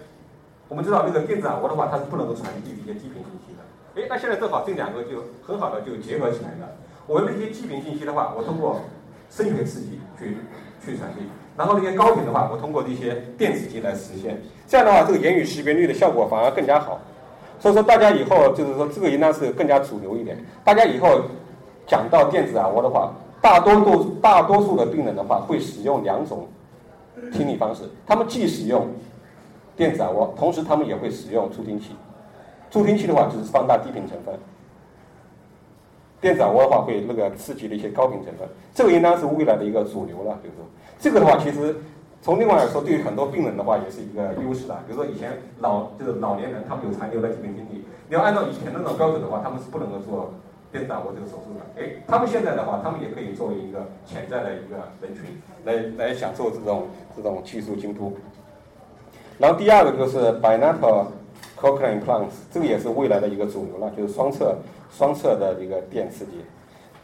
[0.70, 4.02] 我们知道那个电子耳蜗的话，它是不能够传递这些基频信息的。
[4.02, 6.70] 哎，那现在正好这两个就很好的就结合起来了。
[7.08, 8.82] 我那些基频信息的话，我通过
[9.30, 10.38] 声学刺激去
[10.84, 11.22] 去传递，
[11.58, 14.40] 然后那些高频的话，我通过这些电子机来实现。
[14.68, 17.00] 这样的话，这个言语识别率的效果反而更加好。
[17.60, 20.38] 所以说，大家以后就是说，这个应当是更加主流一点。
[20.64, 21.20] 大家以后
[21.88, 26.48] 讲到电子耳蜗的话，大多数大多数的病人的话会使用两种
[27.34, 28.88] 听力方式，他们既使用
[29.76, 31.96] 电子耳蜗，同时他们也会使用助听器。
[32.70, 34.36] 助听器的话，就是放大低频成分；
[36.22, 38.48] 电子耳蜗的话，会那个刺激的一些高频成分。
[38.76, 40.64] 这个应当是未来的一个主流了，就是说，
[41.00, 41.76] 这个的话，其实
[42.22, 44.76] 从另外来说，对于很多病人的话，也是一个优势的。
[44.88, 50.34] 比如说以前老就是老年人，他们有残留的低频听力，你要按照以前那种标准的话，他们是不能够做
[50.72, 51.82] 电子耳蜗这个手术的。
[51.82, 55.24] 哎，他们现在的话，他们也可以作为一个潜在的一个人群，
[55.66, 58.18] 来来享受这种这种技术进步。
[59.38, 61.06] 然后第二个就是 bilateral
[61.56, 64.58] cochlear implants，这个也是未来的一个主流了，就是双侧
[64.92, 66.32] 双侧的一个电刺激，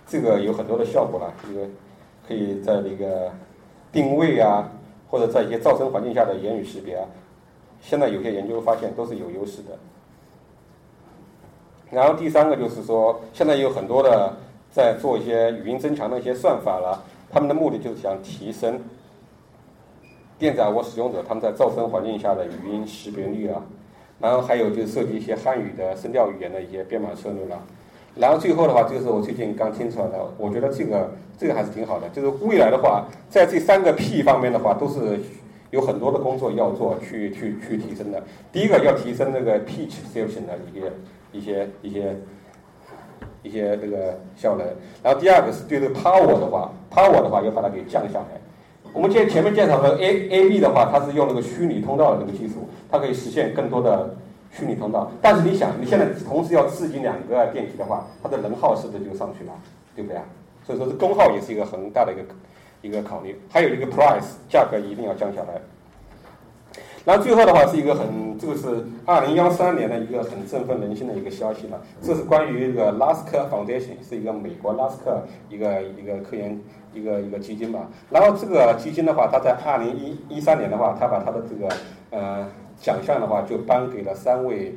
[0.07, 1.67] 这个有很多的效果了，这个
[2.27, 3.31] 可以在那个
[3.93, 4.67] 定位啊，
[5.09, 7.07] 或者在一些噪声环境下的言语识别啊，
[7.79, 9.77] 现在有些研究发现都是有优势的。
[11.91, 14.33] 然后第三个就是说，现在有很多的
[14.71, 18.81] 在做一些语音增强的一些算法了，他们的目的就是想提升
[20.39, 23.61] 电子耳蜗使用者他们在噪声环境下的语音识别率啊。
[24.19, 27.61] 然后还有就是涉及一些汉语的声调语言的一些编码策略了。
[28.15, 32.07] 然后最后的话，就是我最近刚听出来的，我觉得这个这个还是挺好的。
[32.09, 32.77] 就是未来的。
[32.77, 34.59] 话，在这三个 P 方面的。
[34.59, 35.19] 话，都是
[35.71, 36.19] 有很多的。
[36.19, 38.21] 工作要做，去去去提升的。
[38.51, 40.53] 第一个要提升那个 pitch selection 的。
[40.71, 40.91] 一些
[41.31, 42.15] 一些一些
[43.41, 44.67] 一些这个效能。
[45.01, 46.45] 然后第二个是对这个 power 的。
[46.45, 47.27] 话，power 的。
[47.27, 48.39] 话要把它给降下来。
[48.93, 49.97] 我们前前面介绍的。
[49.99, 50.69] A A B 的。
[50.69, 52.23] 话，它是用那个虚拟通道的。
[52.23, 54.15] 那个技术，它可以实现更多的。
[54.53, 55.11] 虚拟通道。
[55.21, 59.51] 但是你想，你现在同时要刺激两个电梯的话，它的能耗是不是就上去了？
[59.95, 60.23] 对不对啊？
[60.65, 62.23] 所以说，是功耗也是一个很大的一个
[62.81, 63.37] 一个考虑。
[63.49, 65.59] 还有一个 price 价格一定要降下来。
[67.05, 71.81] 然后最后的话是一个很，这个是二零幺三年的一个很振奋人心的一个消息了。
[72.01, 76.57] 这是关于这个 Lask Foundation，是一个美国拉斯克一个一个科研
[76.93, 77.89] 一个一个基金吧。
[78.09, 81.75] 然后这个基金的话，它在二零一一三年的话，它把它的这个
[82.11, 82.47] 呃
[82.83, 84.75] 奖项的话，就颁给了三位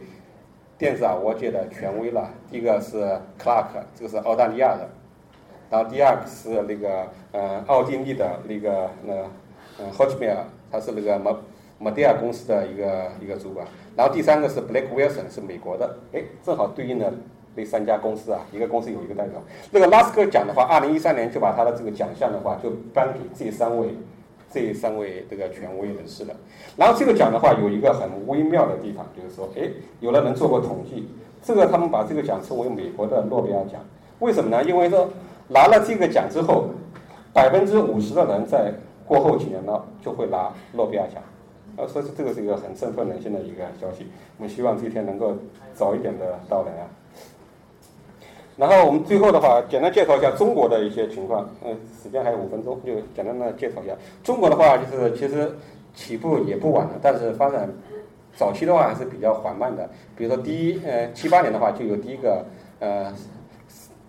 [0.78, 2.30] 电子耳蜗界的权威了。
[2.48, 3.02] 第一个是
[3.36, 4.88] Clark，这个是澳大利亚的。
[5.68, 9.12] 然后第二个是那个呃奥地利的那个那
[9.78, 10.38] 呃 h o t c h m e r
[10.70, 11.36] 他是那个毛。
[11.78, 17.12] 马蒂亚公司的一个一个主管，然后第三个是 Blake Wilson，是美国的，哎，正好对应的
[17.54, 19.38] 那三家公司啊，一个公司有一个代表。
[19.70, 23.88] 那个拉斯克奖的话，二零一三年就把他的这个奖项的话，就颁给这三位
[24.52, 26.34] 这三位这个权威人士了。
[26.76, 29.68] 然后这个奖的话，有一个很微妙的地方，就是说，哎，
[30.00, 31.08] 有的人做过统计，
[31.42, 33.80] 这个他们把这个奖称为美国的诺贝尔奖。
[34.20, 34.64] 为什么呢？
[34.64, 35.08] 因为说
[35.48, 36.70] 拿了这个奖之后，
[37.32, 38.72] 百分之五十的人在
[39.06, 41.22] 过后几年呢就会拿诺贝尔奖，
[41.76, 44.06] 啊，所以这个是一个很振奋人心的一个消息。
[44.38, 45.36] 我们希望这一天能够
[45.74, 46.88] 早一点的到来啊。
[48.56, 51.46] 然后我们最后的话，简单介绍一下中国的一些情况。
[51.62, 53.92] 嗯，时间还有五分钟，就简单的介绍一下
[54.24, 55.54] 中国的话，就是其实
[55.94, 57.68] 起步也不晚了，但是发展
[58.34, 59.86] 早期的话还是比较缓慢的。
[60.16, 62.46] 比如说第一呃七八年的话，就有第一个
[62.80, 63.12] 呃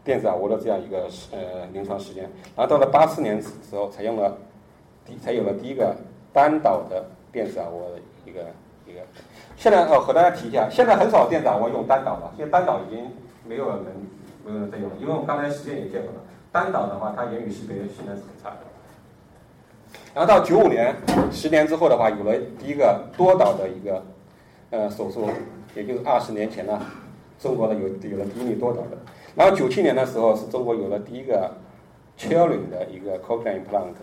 [0.05, 2.23] 电子耳蜗的这样一个呃临床实验，
[2.55, 4.37] 然后到了八四年时候采用了
[5.05, 5.93] 第才有了第一个
[6.31, 8.45] 单导的电子耳蜗的一个
[8.85, 9.01] 一个。
[9.57, 13.05] 现在哦和大家提一下，现在很少电子耳蜗用单导了，现在单导已经
[13.45, 13.85] 没有人。
[14.47, 16.21] 没有人在用，因为我们刚才实验也见过了，
[16.53, 18.57] 单导的话，它言语识别性能是很差的。
[20.15, 20.95] 然后到九五年，
[21.31, 24.01] 十年之后的话，有了第一个多导的一个
[24.69, 25.29] 呃手术，
[25.75, 26.79] 也就是二十年前呢，
[27.39, 28.97] 中国呢有有了第一例多导的。
[29.35, 31.51] 然后九七年的时候，是中国有了第一个
[32.17, 33.93] Chilling 的一个 cochlear implant。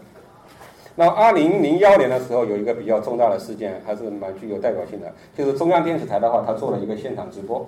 [0.95, 7.67] 那二零零幺年的时候，有一个比较重大的事件，还是蛮具有代表性的，就是中央电视台的话，它做了一个现场直播。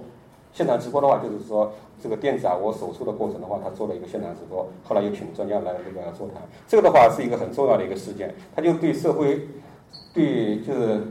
[0.56, 1.70] 现场直播的话，就是说
[2.02, 6.40] 这个电子耳蜗手术的过程的话，他做了一个现场直播，后来又请专家来这个座谈。
[6.66, 9.38] 这个的话是一个很重要的一个事件，它就对社会，
[10.14, 11.02] 对就是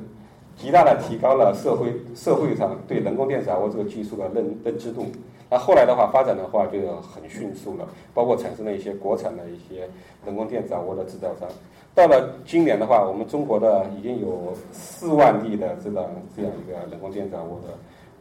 [0.58, 5.06] 极大的提高了社会社会上对人工电子耳蜗这个技术的认认知度。
[5.48, 9.88] 那后来的话发展的话就很迅速了，包括产生了一些国产的一些
[10.26, 11.48] 人工电子耳蜗的制造商。
[11.94, 17.78] 到了今年的话，我们中国的已经有四万例的这个这样一个人工电子耳蜗的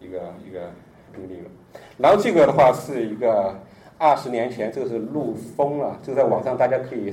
[0.07, 0.69] 一个一个。
[1.15, 1.51] 病例了，
[1.97, 3.55] 然后这个的话是一个
[3.99, 7.13] 二十年前，这个是陆丰啊，这个在网上大家可以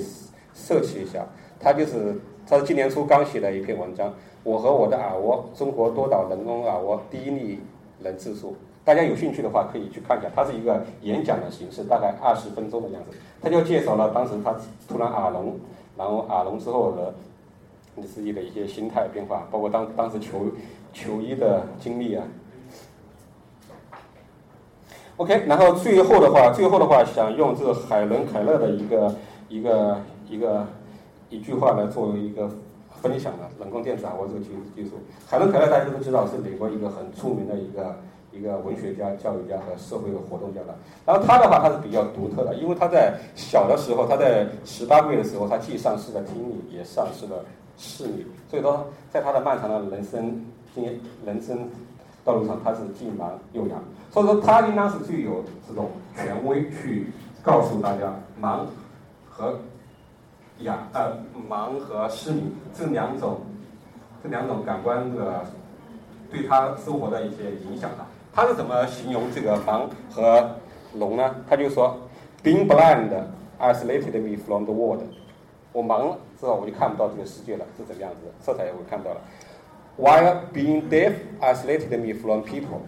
[0.53, 1.25] 摄取一下。
[1.59, 2.15] 他就是
[2.47, 4.09] 他是今年初刚写的一篇文章，
[4.43, 7.59] 《我和我的耳蜗：中国多导人工耳蜗第一例
[8.01, 8.49] 人自述》。
[8.83, 13.15] 大家有兴趣的话可以去看一下，它是一个演讲的形式，大概二十分钟的样子。
[13.39, 14.55] 他就介绍了当时他
[14.87, 15.55] 突然耳聋，
[15.95, 17.13] 然后耳聋之后的
[17.93, 20.47] 你自己的一些心态变化，包括当当时求
[20.91, 22.23] 求医的经历啊。
[25.21, 29.15] OK，然后最后的话，最后的话想用这个海伦凯勒的一个
[29.49, 30.65] 一个一个
[31.29, 32.49] 一句话来作为一个
[33.03, 34.95] 分享的人工电子耳蜗这个技技术。
[35.27, 37.95] 海伦凯勒大家都知道是美国一个很出名的一个
[38.31, 40.73] 一个文学家、教育家和社会活动家的。
[41.05, 47.45] 然后他的话他是比较独特的，因为他在小的时候，他在十八个月的时候，他既丧失了听力，也丧失了
[47.77, 48.25] 视力。
[48.49, 50.43] 所以说，在他的漫长的人生
[50.73, 51.69] 经人生。
[52.23, 53.75] 道路上他是既盲又哑，
[54.11, 57.07] 所以说他应当是具有这种权威去
[57.41, 58.65] 告诉大家盲
[59.29, 59.59] 和
[60.59, 61.17] 哑呃
[61.49, 63.39] 盲和失明这两种
[64.21, 65.45] 这两种感官的
[66.29, 68.05] 对他生活的一些影响的。
[68.33, 70.51] 他是怎么形容这个盲和
[70.93, 71.35] 聋呢？
[71.49, 71.97] 他就说
[72.43, 73.09] ，Being blind
[73.59, 75.01] isolated me from the world。
[75.73, 78.31] 我盲了之后我就看不到这个世界了，是怎么样子的？
[78.39, 79.21] 色彩也会看到了。
[80.01, 82.81] While being deaf isolated me from people，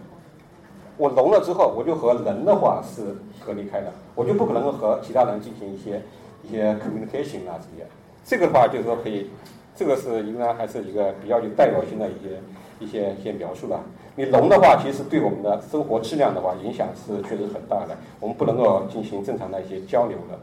[0.96, 3.02] 我聋了之后，我就和人的话是
[3.46, 6.02] 隔离开的，我就不可能和其他人进行一些
[6.42, 7.86] 一些 communication 啊这些。
[8.24, 9.30] 这个的话就是说可以，
[9.76, 12.40] 这个是应该还是一个比较有代表性的一些
[12.80, 13.84] 一些一些描述吧。
[14.16, 20.36] 你聋的话，其实对我们的生活质量的话影响是确实很大的，我们不能够进行正常的一些交流的。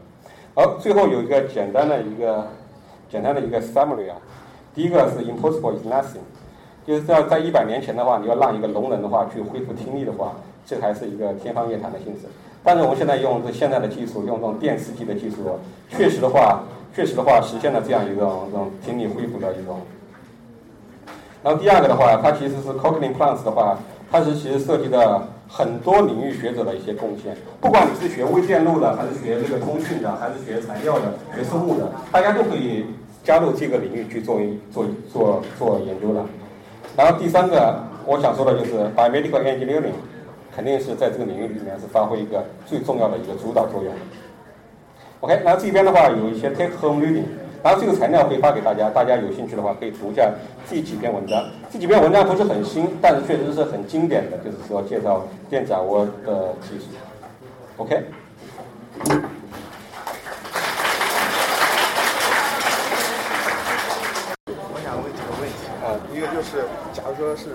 [0.54, 2.48] 好，最后有一个简单的一个
[3.10, 4.16] 简单的一个 summary 啊，
[4.74, 6.24] 第一个是 impossible is nothing。
[6.86, 10.32] 就是要在一百年前的话，你要让一个聋人的话去恢复听力的话，
[10.66, 12.26] 这还是一个天方夜谭的性质。
[12.64, 15.58] 但是我们现在用这现在的技术，用这种电视机的技术，
[15.90, 16.62] 确实的话，
[16.94, 19.80] 确实的话实现了这样一种这种听力恢复的一种。
[21.42, 23.78] 然后第二个的话，它其实是 cochlea plants 的话，
[24.10, 27.36] 它是其实涉及的很多领域学者的一些贡献。
[27.60, 32.86] 不管你是学微电路的，还是学这个通讯的，还是学材料的，学生物的，大家都可以
[33.24, 36.24] 加入这个领域去做一做做做研究的。
[36.96, 37.74] 然后第三个
[38.04, 39.94] 我想说的就是，biomedical engineering
[40.54, 43.92] 肯定是在这个领域里面是发挥一个最重要的一个主导作用。
[45.20, 47.24] OK，然后这边的话有一些 take home reading，
[47.62, 50.30] 然后这个材料可以发给大家，大家有兴趣的话可以读一下
[50.68, 51.42] 这几篇文章。
[51.70, 56.86] 这几篇文章不是很新，但是确实是很经典的，就是说介绍电子耳蜗的技术。
[57.78, 58.04] OK。
[66.52, 67.48] 是，假如说是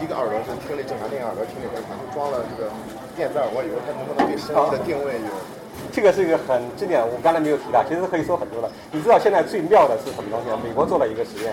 [0.00, 2.72] 一个耳朵是听力正常，另一个耳朵听力正常，就装了这个
[3.12, 5.28] 电子耳蜗以后，它能不能对声音的定位有？
[5.92, 8.72] 这个是一个很这点，我刚才没有提到，其实可以说很多了。
[8.90, 10.56] 你知道现在最妙的是什么东西吗？
[10.64, 11.52] 美国做了一个实验，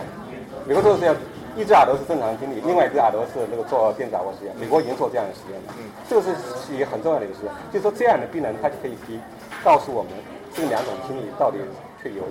[0.64, 1.12] 美国做的实验，
[1.60, 4.56] 一只耳朵是正常听力，另外一只耳朵是那个做电子耳蜗实验。
[4.56, 5.76] 美国已经做这样的实验了，
[6.08, 7.52] 这个是一个很重要的一个实验。
[7.74, 9.20] 就是说这样的病人，他就可以提
[9.68, 10.14] 告诉我们
[10.56, 11.60] 这两种听力到底
[12.02, 12.24] 却有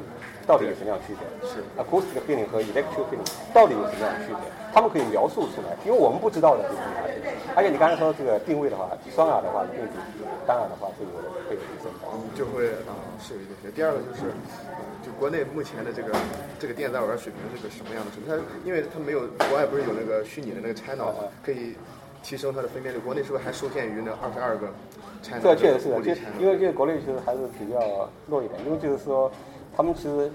[0.46, 1.22] 到底有什么样的区别？
[1.48, 4.44] 是 acoustic feeling 和 electric feeling 到底有什么样的区别？
[4.72, 7.34] 他们可以描述出来，因为我们不知道的就是哪些。
[7.56, 11.10] 而且你刚才说这个定位的话，双耳的话一定比单耳的话会有
[11.48, 11.90] 会有提升。
[12.14, 13.70] 嗯，就会啊是有一定学。
[13.74, 14.30] 第二个就是，
[14.70, 16.14] 呃就国内目前的这个
[16.58, 18.30] 这个电子耳蜗水平是个什么样的水平？
[18.30, 21.10] 它因为它没有国外不是有那个虚拟的那个 channel
[21.42, 21.74] 可以
[22.22, 24.68] 提升它的分辨率，国内是不是还受限于那二十二个
[25.18, 25.42] channel？
[25.42, 25.98] 这确实是的，
[26.38, 29.30] 因为这个国内其实还是比较弱一点，因为就是说
[29.80, 30.30] 他们其实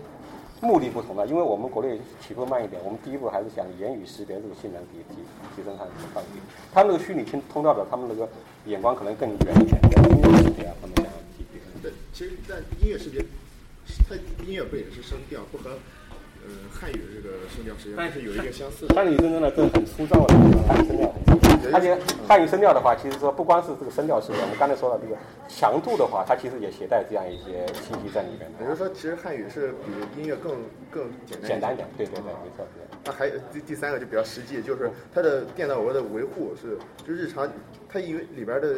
[0.59, 5.21] 目的不同的，因为我们国内起步慢一点，我们第一步还是想言语识别这个性能提提
[5.55, 6.41] 提升它的上去。
[6.73, 8.27] 他那个虚拟听通道的，他们那个
[8.65, 11.69] 眼光可能更远一点，在音乐识别啊方面想要提提升。
[11.83, 13.23] 对，其实但音乐识别，
[14.09, 14.15] 它
[14.47, 15.77] 音乐不也是声调，不和
[16.41, 18.95] 呃汉语这个声调实际上是有一个相似的。
[18.95, 21.13] 汉语真正的这很粗糙的声调，
[21.73, 21.97] 而且
[22.27, 25.15] 汉语声调的话，其实说不光是这个声调是，我们刚才说了这个
[25.47, 28.63] 强度的话，它其实也携带这样一些信息在里面的。
[28.63, 29.73] 也就是说，其实汉语是
[30.13, 30.51] 比音乐更
[30.91, 32.65] 更简单简单一点，对对对，没错。
[32.75, 37.47] 对那还有第第三个就比较实际，就是它的电脑耳蜗的维护是，就日常
[37.87, 38.73] 它因为里边的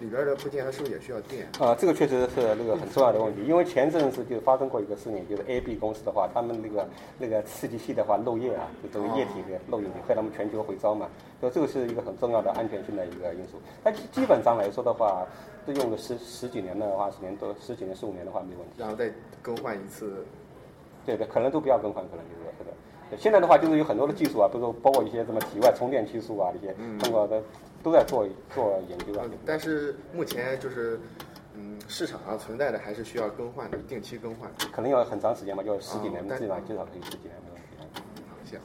[0.00, 1.46] 里边的部件它是不是也需要电？
[1.58, 11.06] 啊，这个确实是那个很重要的问题，因为前阵子就发生过一个事情，就是 AB 公司的话，他们那个那个刺激器的话漏液啊，就这个液体的漏进去，害他们全球回招嘛，
[11.38, 13.60] 所以这个是一个很重要的安全性的一个因素。
[13.82, 15.26] 但基基本上来说的话，
[15.66, 18.74] 都用个十十几年的话，十年多十几年十五年的话没问题。
[18.78, 19.12] 然后再
[19.42, 20.24] 更换一次。
[21.04, 22.70] 对对，可能都不要更换，可能就是这个。
[23.16, 27.40] 现在的话，就是有很多的技术啊，比如说包括一些什么体外充电技术啊，这些通过的
[27.80, 29.38] 都在做做研究啊嗯。
[29.46, 30.98] 但是目前就是，
[31.54, 34.50] 嗯，市场上存在的还是需要更换的，定期更换。
[34.72, 37.34] 可能要很长时间嘛，就十几年，基本上至少可以十几年。
[37.44, 37.60] 没问
[38.44, 38.56] 题